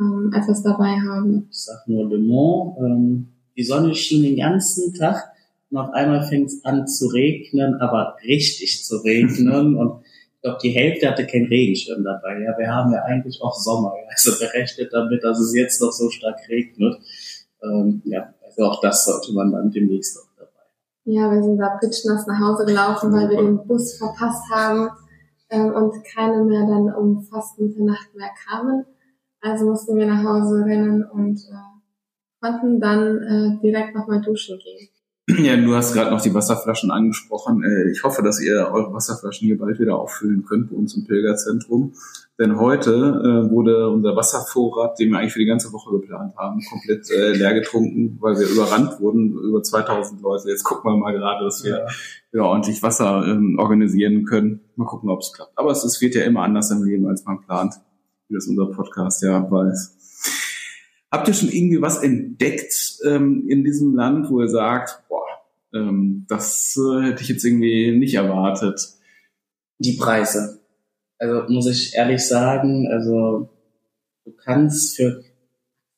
ähm, 0.00 0.32
etwas 0.34 0.62
dabei 0.62 1.00
haben. 1.00 1.48
Ich 1.50 1.62
sag 1.64 1.86
nur 1.86 2.08
Le 2.08 2.18
Mans, 2.18 2.76
ähm, 2.78 3.28
die 3.56 3.64
Sonne 3.64 3.94
schien 3.94 4.22
den 4.22 4.36
ganzen 4.36 4.94
Tag 4.94 5.30
und 5.70 5.78
auf 5.78 5.90
einmal 5.92 6.22
fängt 6.22 6.48
es 6.48 6.64
an 6.64 6.86
zu 6.86 7.06
regnen, 7.06 7.80
aber 7.80 8.16
richtig 8.24 8.84
zu 8.84 8.96
regnen 8.98 9.76
und 9.78 10.01
ich 10.42 10.48
glaube, 10.48 10.58
die 10.60 10.70
Hälfte 10.70 11.08
hatte 11.08 11.24
keinen 11.24 11.46
Regenschirm 11.46 12.02
dabei. 12.02 12.40
Ja, 12.40 12.58
wir 12.58 12.66
haben 12.66 12.92
ja 12.92 13.04
eigentlich 13.04 13.40
auch 13.40 13.54
Sommer. 13.54 13.94
Also 14.10 14.36
berechnet 14.40 14.92
damit, 14.92 15.22
dass 15.22 15.38
es 15.38 15.54
jetzt 15.54 15.80
noch 15.80 15.92
so 15.92 16.10
stark 16.10 16.36
regnet. 16.48 16.96
Ähm, 17.62 18.02
ja, 18.04 18.34
also 18.44 18.64
auch 18.64 18.80
das 18.80 19.04
sollte 19.04 19.32
man 19.34 19.52
dann 19.52 19.70
demnächst 19.70 20.16
noch 20.16 20.26
dabei. 20.36 20.64
Ja, 21.04 21.30
wir 21.30 21.44
sind 21.44 21.58
da 21.58 21.78
pitschnass 21.78 22.26
nach 22.26 22.40
Hause 22.40 22.64
gelaufen, 22.66 23.12
weil 23.12 23.30
wir 23.30 23.36
den 23.36 23.64
Bus 23.68 23.96
verpasst 23.96 24.42
haben 24.52 24.90
ähm, 25.48 25.72
und 25.74 26.04
keine 26.12 26.42
mehr 26.42 26.66
dann 26.66 26.92
um 26.92 27.22
fast 27.22 27.60
Mitternacht 27.60 28.12
mehr 28.16 28.30
kamen. 28.44 28.84
Also 29.40 29.66
mussten 29.66 29.96
wir 29.96 30.06
nach 30.06 30.24
Hause 30.24 30.64
rennen 30.64 31.04
und 31.04 31.38
äh, 31.38 32.40
konnten 32.40 32.80
dann 32.80 33.22
äh, 33.22 33.60
direkt 33.62 33.94
nochmal 33.94 34.20
duschen 34.20 34.58
gehen. 34.58 34.88
Ja, 35.38 35.56
du 35.56 35.74
hast 35.74 35.92
gerade 35.92 36.10
noch 36.10 36.20
die 36.20 36.34
Wasserflaschen 36.34 36.90
angesprochen. 36.90 37.62
Äh, 37.62 37.90
ich 37.90 38.02
hoffe, 38.02 38.22
dass 38.22 38.40
ihr 38.40 38.68
eure 38.72 38.92
Wasserflaschen 38.92 39.46
hier 39.46 39.58
bald 39.58 39.78
wieder 39.78 39.96
auffüllen 39.98 40.44
könnt 40.44 40.70
bei 40.70 40.76
uns 40.76 40.96
im 40.96 41.04
Pilgerzentrum. 41.06 41.94
Denn 42.38 42.58
heute 42.58 42.90
äh, 42.90 43.50
wurde 43.50 43.88
unser 43.90 44.16
Wasservorrat, 44.16 44.98
den 44.98 45.10
wir 45.10 45.18
eigentlich 45.18 45.32
für 45.32 45.38
die 45.38 45.46
ganze 45.46 45.72
Woche 45.72 45.92
geplant 45.92 46.34
haben, 46.36 46.60
komplett 46.68 47.08
äh, 47.10 47.34
leer 47.34 47.54
getrunken, 47.54 48.18
weil 48.20 48.36
wir 48.36 48.48
überrannt 48.48 49.00
wurden, 49.00 49.32
über 49.32 49.62
2000 49.62 50.20
Leute. 50.22 50.48
Jetzt 50.48 50.64
gucken 50.64 50.90
wir 50.90 50.96
mal 50.96 51.12
gerade, 51.12 51.44
dass 51.44 51.62
wir 51.62 51.78
ja. 51.78 51.86
wieder 52.32 52.44
ordentlich 52.44 52.82
Wasser 52.82 53.24
ähm, 53.26 53.58
organisieren 53.60 54.24
können. 54.24 54.60
Mal 54.74 54.86
gucken, 54.86 55.08
ob 55.08 55.20
es 55.20 55.32
klappt. 55.32 55.56
Aber 55.56 55.70
es, 55.70 55.84
es 55.84 56.00
wird 56.00 56.16
ja 56.16 56.24
immer 56.24 56.42
anders 56.42 56.70
im 56.72 56.82
Leben, 56.82 57.06
als 57.06 57.24
man 57.24 57.40
plant, 57.42 57.74
wie 58.28 58.34
das 58.34 58.48
unser 58.48 58.66
Podcast 58.66 59.22
ja 59.22 59.48
weiß. 59.48 60.01
Habt 61.12 61.28
ihr 61.28 61.34
schon 61.34 61.50
irgendwie 61.50 61.82
was 61.82 62.02
entdeckt 62.02 62.98
ähm, 63.04 63.46
in 63.46 63.64
diesem 63.64 63.94
Land, 63.94 64.30
wo 64.30 64.40
ihr 64.40 64.48
sagt, 64.48 65.02
boah, 65.10 65.26
ähm, 65.74 66.24
das 66.26 66.74
äh, 66.78 67.02
hätte 67.02 67.22
ich 67.22 67.28
jetzt 67.28 67.44
irgendwie 67.44 67.92
nicht 67.92 68.14
erwartet? 68.14 68.80
Die 69.78 69.98
Preise. 69.98 70.60
Also 71.18 71.52
muss 71.52 71.66
ich 71.66 71.94
ehrlich 71.94 72.26
sagen, 72.26 72.88
also 72.90 73.50
du 74.24 74.32
kannst 74.32 74.96
für 74.96 75.22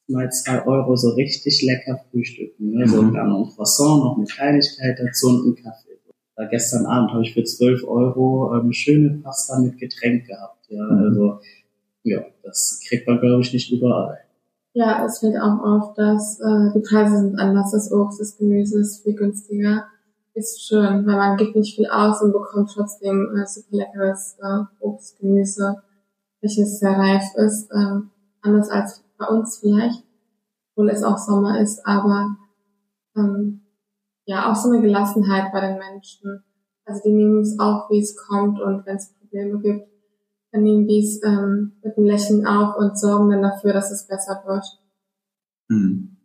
mal 0.09 0.31
zwei 0.31 0.67
Euro 0.67 0.97
so 0.97 1.11
richtig 1.11 1.63
lecker 1.63 2.05
frühstücken. 2.11 2.71
Ne? 2.73 2.85
Mhm. 2.85 2.89
So 2.89 3.01
ein 3.01 3.13
Croissant, 3.55 4.05
noch 4.05 4.17
eine 4.17 4.27
Kleinigkeit 4.27 4.99
dazu 4.99 5.29
und 5.29 5.45
einen 5.45 5.55
Kaffee. 5.57 5.95
Da 6.37 6.47
gestern 6.47 6.87
Abend 6.87 7.13
habe 7.13 7.23
ich 7.23 7.33
für 7.33 7.45
zwölf 7.45 7.85
Euro 7.85 8.53
ähm, 8.57 8.73
schöne 8.73 9.21
Pasta 9.23 9.61
mit 9.61 9.79
Getränk 9.79 10.27
gehabt. 10.27 10.67
Ja, 10.69 10.83
mhm. 10.83 11.05
also 11.05 11.41
ja, 12.03 12.25
das 12.43 12.81
kriegt 12.89 13.07
man 13.07 13.21
glaube 13.21 13.43
ich 13.43 13.53
nicht 13.53 13.71
überall. 13.71 14.19
Ja, 14.77 15.05
es 15.05 15.21
fällt 15.21 15.41
auch 15.41 15.61
auf, 15.63 15.95
dass 15.95 16.41
äh, 16.41 16.73
die 16.75 16.81
Preise 16.81 17.19
sind 17.19 17.39
anders. 17.39 17.71
Das 17.71 17.93
Obst, 17.93 18.21
das 18.21 18.37
Gemüse 18.37 18.81
ist 18.81 19.05
viel 19.05 19.15
günstiger. 19.15 19.87
Ist 20.35 20.67
schön, 20.67 21.07
weil 21.07 21.17
man 21.17 21.37
gibt 21.37 21.55
nicht 21.55 21.77
viel 21.77 21.89
aus 21.89 22.21
und 22.21 22.33
bekommt 22.33 22.73
trotzdem 22.75 23.37
äh, 23.37 23.47
super 23.47 23.77
leckeres 23.77 24.37
äh, 24.43 24.65
Obst, 24.81 25.21
Gemüse, 25.21 25.81
welches 26.41 26.81
sehr 26.81 26.99
reif 26.99 27.23
ist. 27.37 27.71
Äh, 27.71 28.01
anders 28.43 28.69
als 28.69 29.05
bei 29.17 29.27
uns 29.27 29.59
vielleicht, 29.59 30.03
obwohl 30.75 30.91
es 30.91 31.05
auch 31.05 31.19
Sommer 31.19 31.61
ist, 31.61 31.87
aber 31.87 32.37
ähm, 33.17 33.63
ja, 34.27 34.51
auch 34.51 34.57
so 34.57 34.71
eine 34.71 34.83
Gelassenheit 34.83 35.53
bei 35.53 35.61
den 35.61 35.79
Menschen. 35.79 36.43
Also 36.85 37.01
die 37.05 37.13
nehmen 37.13 37.43
es 37.43 37.59
auch, 37.61 37.89
wie 37.91 38.01
es 38.01 38.17
kommt 38.17 38.61
und 38.61 38.85
wenn 38.87 38.97
es 38.97 39.15
Probleme 39.21 39.61
gibt, 39.61 39.89
dann 40.55 40.63
nehmen 40.63 40.87
die 40.87 41.01
es 41.01 41.21
ähm, 41.25 41.73
mit 41.83 41.99
einem 41.99 42.07
Lächeln 42.07 42.47
auf 42.47 42.77
und 42.77 42.97
sorgen 42.97 43.29
dann 43.31 43.43
dafür, 43.43 43.73
dass 43.73 43.91
es 43.91 44.07
besser 44.07 44.41
wird. 44.47 44.65
Hm. 45.69 46.17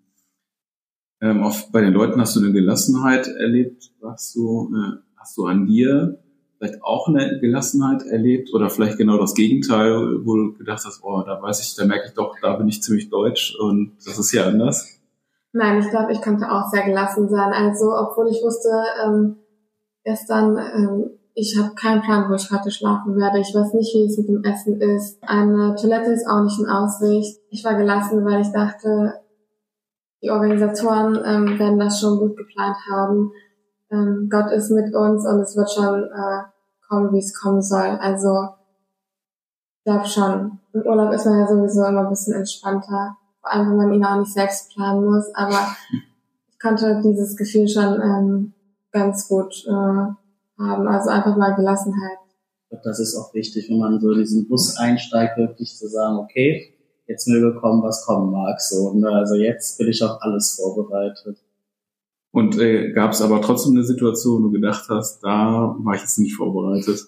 Ähm, 1.22 1.42
oft 1.42 1.72
bei 1.72 1.82
den 1.82 1.94
Leuten 1.94 2.22
hast 2.22 2.36
du 2.36 2.40
eine 2.40 2.54
Gelassenheit 2.54 3.28
erlebt, 3.28 3.92
sagst 4.00 4.36
du, 4.36 4.72
äh, 4.76 4.98
hast 5.18 5.36
du 5.36 5.48
an 5.48 5.66
dir 5.66 6.20
vielleicht 6.58 6.84
auch 6.84 7.08
eine 7.08 7.40
Gelassenheit 7.40 8.04
erlebt 8.04 8.54
oder 8.54 8.70
vielleicht 8.70 9.00
genau 9.00 9.18
das 9.18 9.34
Gegenteil, 9.34 10.24
wo 10.24 10.36
du 10.36 10.54
gedacht 10.54 10.84
hast, 10.86 11.02
oh, 11.04 11.24
da 11.26 11.42
weiß 11.42 11.62
ich, 11.62 11.76
da 11.76 11.86
merke 11.86 12.10
ich 12.10 12.14
doch, 12.14 12.36
da 12.40 12.56
bin 12.56 12.68
ich 12.68 12.84
ziemlich 12.84 13.10
deutsch 13.10 13.56
und 13.60 13.94
das 14.06 14.20
ist 14.20 14.30
hier 14.30 14.46
anders? 14.46 15.00
Nein, 15.54 15.80
ich 15.80 15.90
glaube, 15.90 16.12
ich 16.12 16.22
konnte 16.22 16.52
auch 16.52 16.70
sehr 16.70 16.84
gelassen 16.84 17.30
sein. 17.30 17.52
Also, 17.52 17.86
obwohl 17.96 18.28
ich 18.30 18.44
wusste, 18.44 18.70
ähm, 19.04 19.38
gestern 20.04 20.58
ähm, 20.58 21.19
ich 21.40 21.58
habe 21.58 21.74
keinen 21.74 22.02
Plan, 22.02 22.30
wo 22.30 22.34
ich 22.34 22.52
heute 22.52 22.70
schlafen 22.70 23.16
werde. 23.16 23.40
Ich 23.40 23.56
weiß 23.56 23.74
nicht, 23.74 23.94
wie 23.96 24.06
es 24.06 24.18
mit 24.18 24.28
dem 24.28 24.44
Essen 24.44 24.82
ist. 24.82 25.18
Eine 25.22 25.74
Toilette 25.76 26.12
ist 26.12 26.28
auch 26.28 26.44
nicht 26.44 26.60
in 26.60 26.68
Aussicht. 26.68 27.40
Ich 27.50 27.64
war 27.64 27.76
gelassen, 27.76 28.26
weil 28.26 28.42
ich 28.42 28.52
dachte, 28.52 29.22
die 30.22 30.32
Organisatoren 30.32 31.18
ähm, 31.26 31.58
werden 31.58 31.80
das 31.80 32.02
schon 32.02 32.20
gut 32.20 32.36
geplant 32.36 32.76
haben. 32.92 33.32
Ähm, 33.90 34.28
Gott 34.30 34.52
ist 34.52 34.70
mit 34.70 34.94
uns 34.94 35.26
und 35.26 35.40
es 35.40 35.56
wird 35.56 35.72
schon 35.72 36.04
äh, 36.04 36.44
kommen, 36.90 37.14
wie 37.14 37.20
es 37.20 37.34
kommen 37.34 37.62
soll. 37.62 37.98
Also 38.02 38.50
ich 39.78 39.84
glaube 39.86 40.08
schon. 40.08 40.60
Im 40.74 40.82
Urlaub 40.82 41.14
ist 41.14 41.26
man 41.26 41.40
ja 41.40 41.48
sowieso 41.48 41.86
immer 41.86 42.02
ein 42.02 42.10
bisschen 42.10 42.36
entspannter, 42.36 43.18
vor 43.42 43.52
allem 43.52 43.72
wenn 43.72 43.78
man 43.78 43.94
ihn 43.94 44.06
auch 44.06 44.20
nicht 44.20 44.34
selbst 44.34 44.72
planen 44.74 45.06
muss. 45.06 45.34
Aber 45.34 45.76
ich 46.50 46.60
konnte 46.60 47.02
dieses 47.02 47.38
Gefühl 47.38 47.68
schon 47.68 48.00
ähm, 48.02 48.54
ganz 48.92 49.28
gut 49.30 49.66
äh, 49.68 50.14
haben. 50.60 50.88
Also 50.88 51.10
einfach 51.10 51.38
mal 51.38 51.56
Gelassenheit. 51.56 52.18
Das 52.84 53.00
ist 53.00 53.16
auch 53.16 53.34
wichtig, 53.34 53.70
wenn 53.70 53.80
man 53.80 54.00
so 54.00 54.14
diesen 54.14 54.48
Bus 54.48 54.78
einsteigt, 54.78 55.38
wirklich 55.38 55.76
zu 55.76 55.88
sagen, 55.88 56.18
okay, 56.18 56.76
jetzt 57.08 57.28
möge 57.28 57.60
kommen, 57.60 57.82
was 57.82 58.06
kommen 58.06 58.32
mag. 58.32 58.62
So, 58.62 58.94
ne? 58.94 59.10
Also 59.10 59.36
jetzt 59.36 59.78
bin 59.78 59.88
ich 59.88 60.04
auf 60.04 60.22
alles 60.22 60.62
vorbereitet. 60.62 61.38
Und 62.32 62.60
äh, 62.60 62.92
gab 62.92 63.12
es 63.12 63.22
aber 63.22 63.42
trotzdem 63.42 63.74
eine 63.74 63.84
Situation, 63.84 64.44
wo 64.44 64.48
du 64.48 64.52
gedacht 64.54 64.86
hast, 64.90 65.22
da 65.24 65.76
war 65.80 65.96
ich 65.96 66.02
jetzt 66.02 66.20
nicht 66.20 66.36
vorbereitet? 66.36 67.00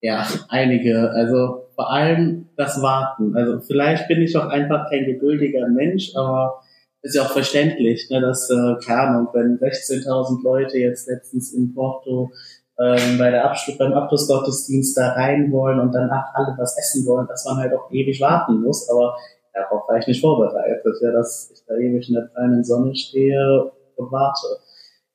Ja, 0.00 0.26
einige. 0.48 1.10
Also 1.10 1.68
vor 1.76 1.92
allem 1.92 2.48
das 2.56 2.82
Warten. 2.82 3.36
Also 3.36 3.60
vielleicht 3.60 4.08
bin 4.08 4.20
ich 4.20 4.36
auch 4.36 4.46
einfach 4.46 4.90
kein 4.90 5.04
geduldiger 5.04 5.68
Mensch, 5.68 6.16
aber 6.16 6.62
ist 7.02 7.14
ja 7.14 7.22
auch 7.22 7.32
verständlich, 7.32 8.08
ne, 8.10 8.20
dass, 8.20 8.50
äh, 8.50 8.74
keine 8.84 9.00
Ahnung, 9.00 9.28
wenn 9.32 9.58
16.000 9.58 10.42
Leute 10.42 10.78
jetzt 10.78 11.08
letztens 11.08 11.52
in 11.52 11.74
Porto 11.74 12.30
ähm, 12.78 13.18
bei 13.18 13.30
der 13.30 13.44
Abschluss, 13.44 13.78
beim 13.78 13.92
Abschlussgottesdienst 13.92 14.96
da 14.96 15.12
rein 15.12 15.50
wollen 15.52 15.80
und 15.80 15.92
danach 15.92 16.34
alle 16.34 16.54
was 16.58 16.76
essen 16.78 17.06
wollen, 17.06 17.26
dass 17.26 17.44
man 17.44 17.56
halt 17.56 17.72
auch 17.74 17.90
ewig 17.90 18.20
warten 18.20 18.62
muss, 18.62 18.88
aber 18.90 19.16
darauf 19.52 19.88
war 19.88 19.98
ich 19.98 20.06
nicht 20.06 20.20
vorbereitet, 20.20 20.96
ja, 21.00 21.12
dass 21.12 21.50
ich 21.52 21.62
da 21.66 21.74
ewig 21.76 22.08
in 22.08 22.14
der 22.14 22.28
kleinen 22.28 22.64
Sonne 22.64 22.94
stehe 22.94 23.72
und 23.96 24.12
warte. 24.12 24.46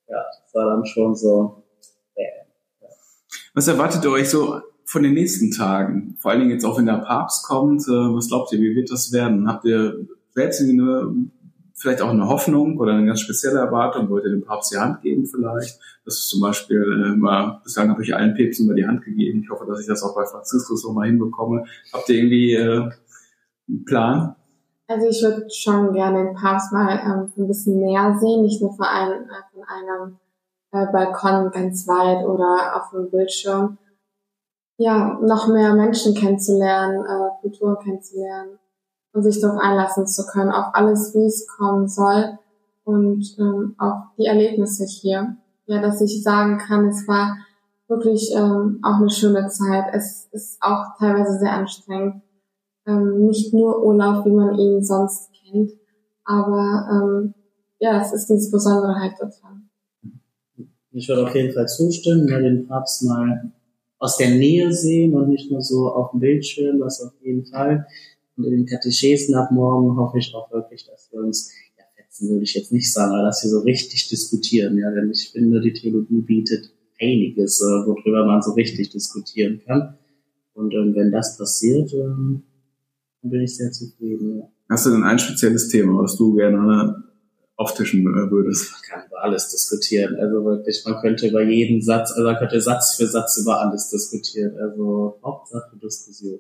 Ja, 0.08 0.24
das 0.44 0.54
war 0.54 0.66
dann 0.66 0.86
schon 0.86 1.16
so, 1.16 1.64
äh, 2.16 2.24
ja. 2.82 2.88
Was 3.54 3.68
erwartet 3.68 4.04
ihr 4.04 4.12
euch 4.12 4.30
so 4.30 4.62
von 4.86 5.04
den 5.04 5.14
nächsten 5.14 5.52
Tagen? 5.52 6.18
Vor 6.20 6.32
allen 6.32 6.42
Dingen 6.42 6.52
jetzt 6.52 6.66
auch, 6.66 6.78
wenn 6.78 6.86
der 6.86 7.00
Papst 7.00 7.48
kommt, 7.48 7.82
äh, 7.88 7.92
was 7.92 8.28
glaubt 8.28 8.52
ihr, 8.54 8.60
wie 8.60 8.76
wird 8.76 8.92
das 8.92 9.12
werden? 9.12 9.48
Habt 9.48 9.66
ihr 9.66 10.08
selbst 10.34 10.62
eine 10.62 11.14
vielleicht 11.76 12.02
auch 12.02 12.10
eine 12.10 12.28
Hoffnung 12.28 12.80
oder 12.80 12.94
eine 12.94 13.06
ganz 13.06 13.20
spezielle 13.20 13.60
Erwartung, 13.60 14.10
wollt 14.10 14.24
ihr 14.24 14.32
dem 14.32 14.46
Papst 14.46 14.72
die 14.74 14.78
Hand 14.78 15.02
geben 15.02 15.26
vielleicht. 15.26 15.80
Das 16.06 16.16
ist 16.16 16.30
zum 16.30 16.42
Beispiel 16.42 16.82
äh, 16.82 17.16
mal, 17.16 17.60
bislang 17.64 17.90
habe 17.90 18.02
ich 18.02 18.16
allen 18.16 18.34
Päpsten 18.34 18.68
mal 18.68 18.76
die 18.76 18.88
Hand 18.88 19.04
gegeben. 19.04 19.42
Ich 19.44 19.50
hoffe, 19.50 19.66
dass 19.66 19.82
ich 19.82 19.88
das 19.88 20.02
auch 20.02 20.16
bei 20.16 20.26
Franziskus 20.26 20.82
so 20.82 20.94
mal 20.94 21.08
hinbekomme. 21.08 21.66
Habt 21.94 22.10
ihr 22.10 22.16
irgendwie 22.16 22.54
äh, 22.54 22.90
einen 23.68 23.86
Plan? 23.86 24.36
Also 24.88 25.08
ich 25.08 25.22
würde 25.22 25.50
schon 25.50 25.94
gerne 25.94 26.26
den 26.26 26.36
Papst 26.36 26.72
mal 26.72 27.00
ähm, 27.04 27.32
ein 27.36 27.48
bisschen 27.48 27.80
näher 27.80 28.18
sehen, 28.20 28.44
nicht 28.44 28.62
nur 28.62 28.74
von 28.74 28.86
einem, 28.86 29.24
äh, 29.24 29.44
von 29.52 29.64
einem 29.68 30.18
äh, 30.72 30.92
Balkon 30.92 31.52
ganz 31.52 31.88
weit 31.88 32.26
oder 32.26 32.76
auf 32.76 32.92
dem 32.92 33.10
Bildschirm. 33.10 33.78
Ja, 34.78 35.20
noch 35.22 35.48
mehr 35.48 35.74
Menschen 35.74 36.14
kennenzulernen, 36.14 37.04
äh, 37.04 37.42
Kulturen 37.42 37.78
kennenzulernen 37.84 38.60
und 39.16 39.24
sich 39.24 39.40
darauf 39.40 39.60
einlassen 39.60 40.06
zu 40.06 40.26
können, 40.26 40.52
auf 40.52 40.74
alles, 40.74 41.16
wie 41.16 41.26
es 41.26 41.48
kommen 41.48 41.88
soll 41.88 42.38
und 42.84 43.24
ähm, 43.40 43.74
auf 43.78 44.04
die 44.18 44.26
Erlebnisse 44.26 44.86
hier. 44.86 45.38
Ja, 45.68 45.82
dass 45.82 46.02
ich 46.02 46.22
sagen 46.22 46.58
kann, 46.58 46.86
es 46.90 47.08
war 47.08 47.38
wirklich 47.88 48.32
ähm, 48.36 48.80
auch 48.84 48.98
eine 48.98 49.10
schöne 49.10 49.48
Zeit. 49.48 49.86
Es 49.94 50.28
ist 50.32 50.62
auch 50.62 50.98
teilweise 51.00 51.40
sehr 51.40 51.54
anstrengend. 51.54 52.22
Ähm, 52.86 53.26
nicht 53.26 53.54
nur 53.54 53.84
Urlaub, 53.84 54.26
wie 54.26 54.32
man 54.32 54.60
ihn 54.60 54.84
sonst 54.84 55.32
kennt, 55.34 55.72
aber 56.26 56.88
ähm, 56.92 57.34
ja, 57.80 58.02
es 58.02 58.12
ist 58.12 58.28
dieses 58.28 58.52
Besondere 58.52 58.96
halt 58.96 59.14
daran. 59.18 59.70
Ich 60.92 61.08
würde 61.08 61.24
auf 61.24 61.36
jeden 61.36 61.54
Fall 61.54 61.68
zustimmen, 61.68 62.28
ja, 62.28 62.40
den 62.40 62.68
Papst 62.68 63.04
mal 63.04 63.52
aus 63.98 64.18
der 64.18 64.30
Nähe 64.32 64.72
sehen 64.72 65.16
und 65.16 65.30
nicht 65.30 65.50
nur 65.52 65.62
so 65.62 65.90
auf 65.90 66.12
dem 66.12 66.20
Bildschirm, 66.20 66.80
das 66.80 67.02
auf 67.02 67.14
jeden 67.22 67.46
Fall. 67.46 67.88
Und 68.38 68.46
in 68.46 68.52
den 68.52 68.66
Katechesen 68.66 69.36
ab 69.36 69.52
morgen 69.52 69.98
hoffe 69.98 70.18
ich 70.20 70.34
auch 70.34 70.52
wirklich, 70.52 70.86
dass 70.86 71.10
wir 71.12 71.22
uns, 71.22 71.52
ja, 71.78 71.84
fetzen 71.96 72.30
würde 72.30 72.44
ich 72.44 72.54
jetzt 72.54 72.72
nicht 72.72 72.92
sagen, 72.92 73.14
aber 73.14 73.24
dass 73.24 73.44
wir 73.44 73.50
so 73.50 73.60
richtig 73.60 74.10
diskutieren, 74.10 74.78
ja, 74.78 74.92
denn 74.92 75.10
ich 75.12 75.30
finde, 75.32 75.62
die 75.62 75.74
Theologie 75.74 76.22
bietet 76.22 76.72
einiges, 77.00 77.62
äh, 77.62 77.86
worüber 77.86 78.26
man 78.26 78.42
so 78.42 78.52
richtig 78.54 78.90
diskutieren 78.90 79.62
kann. 79.66 79.98
Und 80.54 80.74
ähm, 80.74 80.96
wenn 80.96 81.12
das 81.12 81.38
passiert, 81.38 81.94
ähm, 81.94 82.44
dann 83.22 83.32
bin 83.32 83.42
ich 83.42 83.56
sehr 83.56 83.72
zufrieden. 83.72 84.40
Ja. 84.40 84.50
Hast 84.70 84.86
du 84.86 84.92
denn 84.92 85.04
ein 85.04 85.20
spezielles 85.20 85.68
Thema, 85.68 86.02
was 86.02 86.16
du 86.16 86.34
gerne 86.34 87.04
auftischen 87.58 88.02
äh, 88.02 88.32
würdest? 88.32 88.72
Man 88.72 88.82
kann 88.82 89.08
über 89.08 89.24
alles 89.24 89.50
diskutieren. 89.50 90.16
Also 90.16 90.44
wirklich, 90.46 90.84
man 90.86 91.02
könnte 91.02 91.28
über 91.28 91.44
jeden 91.44 91.82
Satz, 91.82 92.12
also 92.12 92.24
man 92.24 92.38
könnte 92.38 92.60
Satz 92.62 92.96
für 92.96 93.08
Satz 93.08 93.38
über 93.38 93.62
alles 93.62 93.90
diskutieren. 93.90 94.58
Also 94.58 95.20
Hauptsache 95.24 95.78
Diskussion. 95.78 96.40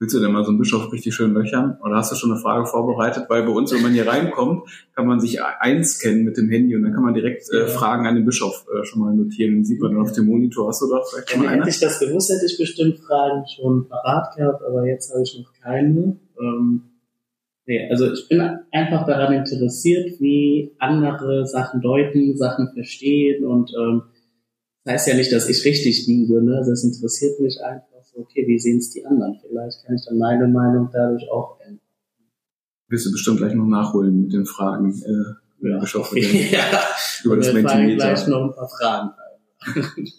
Willst 0.00 0.14
du 0.14 0.20
denn 0.20 0.32
mal 0.32 0.42
so 0.44 0.48
einen 0.48 0.58
Bischof 0.58 0.90
richtig 0.94 1.14
schön 1.14 1.34
löchern? 1.34 1.76
Oder 1.84 1.96
hast 1.96 2.10
du 2.10 2.16
schon 2.16 2.32
eine 2.32 2.40
Frage 2.40 2.64
vorbereitet? 2.64 3.26
Weil 3.28 3.42
bei 3.42 3.50
uns, 3.50 3.70
wenn 3.70 3.82
man 3.82 3.92
hier 3.92 4.08
reinkommt, 4.08 4.62
kann 4.94 5.06
man 5.06 5.20
sich 5.20 5.42
einscannen 5.42 6.24
mit 6.24 6.38
dem 6.38 6.48
Handy 6.48 6.74
und 6.74 6.84
dann 6.84 6.94
kann 6.94 7.02
man 7.02 7.12
direkt 7.12 7.52
äh, 7.52 7.66
Fragen 7.66 8.06
an 8.06 8.14
den 8.14 8.24
Bischof 8.24 8.64
äh, 8.74 8.82
schon 8.86 9.02
mal 9.02 9.14
notieren. 9.14 9.56
Den 9.56 9.64
sieht 9.66 9.78
man 9.78 9.92
dann 9.92 10.00
auf 10.00 10.12
dem 10.12 10.24
Monitor. 10.24 10.68
Hast 10.68 10.80
du 10.80 10.86
da 10.88 11.02
vielleicht 11.02 11.30
schon 11.30 11.42
ja, 11.42 11.50
eine? 11.50 11.60
Hätte 11.60 11.68
ich 11.68 11.80
das 11.80 12.00
gewusst, 12.00 12.32
hätte 12.32 12.46
ich 12.46 12.56
bestimmt 12.56 12.98
Fragen 13.00 13.44
schon 13.54 13.88
parat 13.88 14.34
gehabt, 14.36 14.62
aber 14.62 14.86
jetzt 14.86 15.12
habe 15.12 15.22
ich 15.22 15.38
noch 15.38 15.52
keine. 15.62 16.16
Ähm, 16.40 16.82
Nee, 17.66 17.88
also 17.88 18.10
ich 18.12 18.26
bin 18.28 18.40
einfach 18.72 19.06
daran 19.06 19.32
interessiert, 19.32 20.18
wie 20.18 20.72
andere 20.80 21.46
Sachen 21.46 21.80
deuten, 21.80 22.36
Sachen 22.36 22.72
verstehen 22.74 23.44
und 23.44 23.70
ähm, 23.78 24.02
das 24.82 24.94
heißt 24.94 25.08
ja 25.08 25.14
nicht, 25.14 25.30
dass 25.30 25.48
ich 25.48 25.64
richtig 25.64 26.06
liege, 26.08 26.42
ne? 26.42 26.64
Das 26.66 26.82
interessiert 26.82 27.38
mich 27.38 27.60
einfach 27.62 27.89
okay, 28.16 28.46
wie 28.46 28.58
sehen 28.58 28.78
es 28.78 28.90
die 28.90 29.04
anderen? 29.04 29.38
Vielleicht 29.40 29.84
kann 29.84 29.96
ich 29.96 30.04
dann 30.06 30.18
meine 30.18 30.46
Meinung 30.48 30.88
dadurch 30.92 31.30
auch 31.30 31.58
ändern. 31.60 31.80
Wirst 32.88 33.06
du 33.06 33.12
bestimmt 33.12 33.38
gleich 33.38 33.54
noch 33.54 33.66
nachholen 33.66 34.22
mit 34.22 34.32
den 34.32 34.46
Fragen, 34.46 34.92
äh, 34.92 35.68
ja. 35.68 35.78
Bischof, 35.78 36.12
ja. 36.16 36.58
über 37.24 37.36
das 37.36 37.46
Wir 37.48 37.54
Mentimeter. 37.62 37.96
gleich 37.96 38.26
noch 38.26 38.44
ein 38.48 38.54
paar 38.54 38.68
Fragen. 38.68 39.10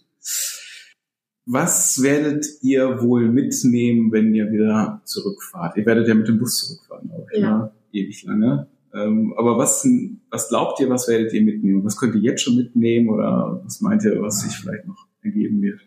Was 1.46 2.02
werdet 2.04 2.46
ihr 2.62 3.02
wohl 3.02 3.28
mitnehmen, 3.28 4.12
wenn 4.12 4.34
ihr 4.34 4.52
wieder 4.52 5.02
zurückfahrt? 5.06 5.76
Ihr 5.76 5.86
werdet 5.86 6.08
ja 6.08 6.14
mit 6.14 6.28
dem 6.28 6.38
Bus 6.38 6.58
zurückfahren, 6.60 7.10
glaube 7.10 7.26
ich, 7.34 7.40
Ja. 7.42 7.58
ne? 7.58 7.72
ewig 7.94 8.24
lange. 8.24 8.68
Ähm, 8.94 9.34
aber 9.38 9.58
was, 9.58 9.86
was 10.30 10.50
glaubt 10.50 10.80
ihr, 10.80 10.90
was 10.90 11.08
werdet 11.08 11.34
ihr 11.34 11.42
mitnehmen? 11.42 11.84
Was 11.84 11.98
könnt 11.98 12.14
ihr 12.16 12.22
jetzt 12.22 12.44
schon 12.44 12.56
mitnehmen 12.58 13.10
oder 13.10 13.60
was 13.66 13.82
meint 13.82 14.04
ihr, 14.04 14.22
was 14.22 14.42
sich 14.42 14.54
vielleicht 14.56 14.86
noch 14.88 15.08
ergeben 15.24 15.62
wird? 15.62 15.82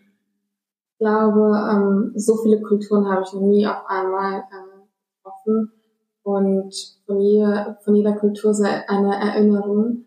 Glaube, 0.97 1.51
ähm, 1.71 2.11
so 2.15 2.37
viele 2.37 2.61
Kulturen 2.61 3.09
habe 3.09 3.23
ich 3.25 3.33
noch 3.33 3.41
nie 3.41 3.67
auf 3.67 3.83
einmal 3.87 4.39
äh, 4.39 4.75
getroffen. 5.17 5.71
Und 6.23 6.73
von 7.05 7.19
jeder, 7.19 7.77
von 7.83 7.95
jeder 7.95 8.13
Kultur 8.13 8.53
sei 8.53 8.87
eine 8.87 9.15
Erinnerung. 9.15 10.05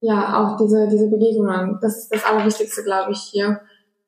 Ja, 0.00 0.42
auch 0.42 0.56
diese, 0.56 0.88
diese 0.88 1.10
Begegnungen, 1.10 1.78
das 1.82 1.98
ist 1.98 2.14
das 2.14 2.24
Allerwichtigste, 2.24 2.82
glaube 2.82 3.12
ich, 3.12 3.18
hier, 3.18 3.60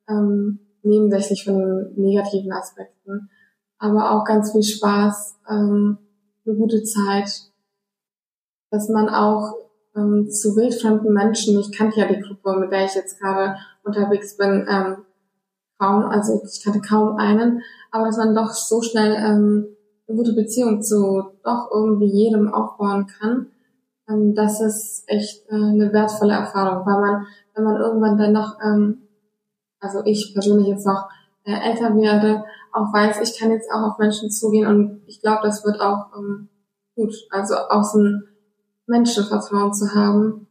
ähm, 0.09 0.61
nebensächlich 0.83 1.45
von 1.45 1.59
den 1.59 1.93
negativen 1.97 2.53
Aspekten, 2.53 3.31
aber 3.79 4.13
auch 4.13 4.25
ganz 4.25 4.53
viel 4.53 4.63
Spaß, 4.63 5.39
ähm, 5.51 5.99
eine 6.45 6.57
gute 6.57 6.83
Zeit, 6.83 7.31
dass 8.71 8.89
man 8.89 9.09
auch 9.09 9.55
ähm, 9.95 10.29
zu 10.31 10.57
wildfremden 10.57 11.13
Menschen, 11.13 11.59
ich 11.61 11.77
kannte 11.77 12.01
ja 12.01 12.07
die 12.07 12.21
Gruppe, 12.21 12.59
mit 12.59 12.73
der 12.73 12.85
ich 12.85 12.95
jetzt 12.95 13.21
gerade 13.21 13.57
unterwegs 13.85 14.37
bin, 14.37 14.67
ähm, 14.69 15.05
kaum, 15.83 16.05
also 16.05 16.41
ich 16.45 16.63
kannte 16.63 16.81
kaum 16.81 17.17
einen, 17.17 17.63
aber 17.91 18.07
dass 18.07 18.17
man 18.17 18.35
doch 18.35 18.51
so 18.53 18.83
schnell 18.83 19.15
ähm, 19.15 19.67
eine 20.07 20.17
gute 20.17 20.33
Beziehung 20.33 20.83
zu 20.83 21.25
doch 21.43 21.71
irgendwie 21.73 22.07
jedem 22.07 22.53
aufbauen 22.53 23.07
kann, 23.07 23.49
ähm, 24.09 24.35
das 24.35 24.61
ist 24.61 25.05
echt 25.07 25.45
äh, 25.51 25.55
eine 25.55 25.93
wertvolle 25.93 26.35
Erfahrung, 26.35 26.87
weil 26.87 27.01
man, 27.01 27.27
wenn 27.55 27.65
man 27.65 27.81
irgendwann 27.81 28.17
dann 28.17 28.33
noch, 28.33 28.59
ähm, 28.65 29.03
also 29.81 30.03
ich 30.05 30.33
persönlich 30.33 30.69
jetzt 30.69 30.87
noch 30.87 31.09
äh, 31.45 31.71
älter 31.71 31.97
werde, 31.97 32.45
auch 32.73 32.93
weiß, 32.93 33.21
ich 33.21 33.39
kann 33.39 33.51
jetzt 33.51 33.71
auch 33.71 33.83
auf 33.83 33.99
Menschen 33.99 34.31
zugehen 34.31 34.67
und 34.67 35.03
ich 35.07 35.21
glaube, 35.21 35.41
das 35.43 35.65
wird 35.65 35.81
auch 35.81 36.17
ähm, 36.17 36.49
gut, 36.95 37.13
also 37.31 37.55
auch 37.57 37.83
so 37.83 37.99
ein 37.99 38.29
Menschenvertrauen 38.87 39.75
zu 39.75 39.95
haben. 39.95 40.47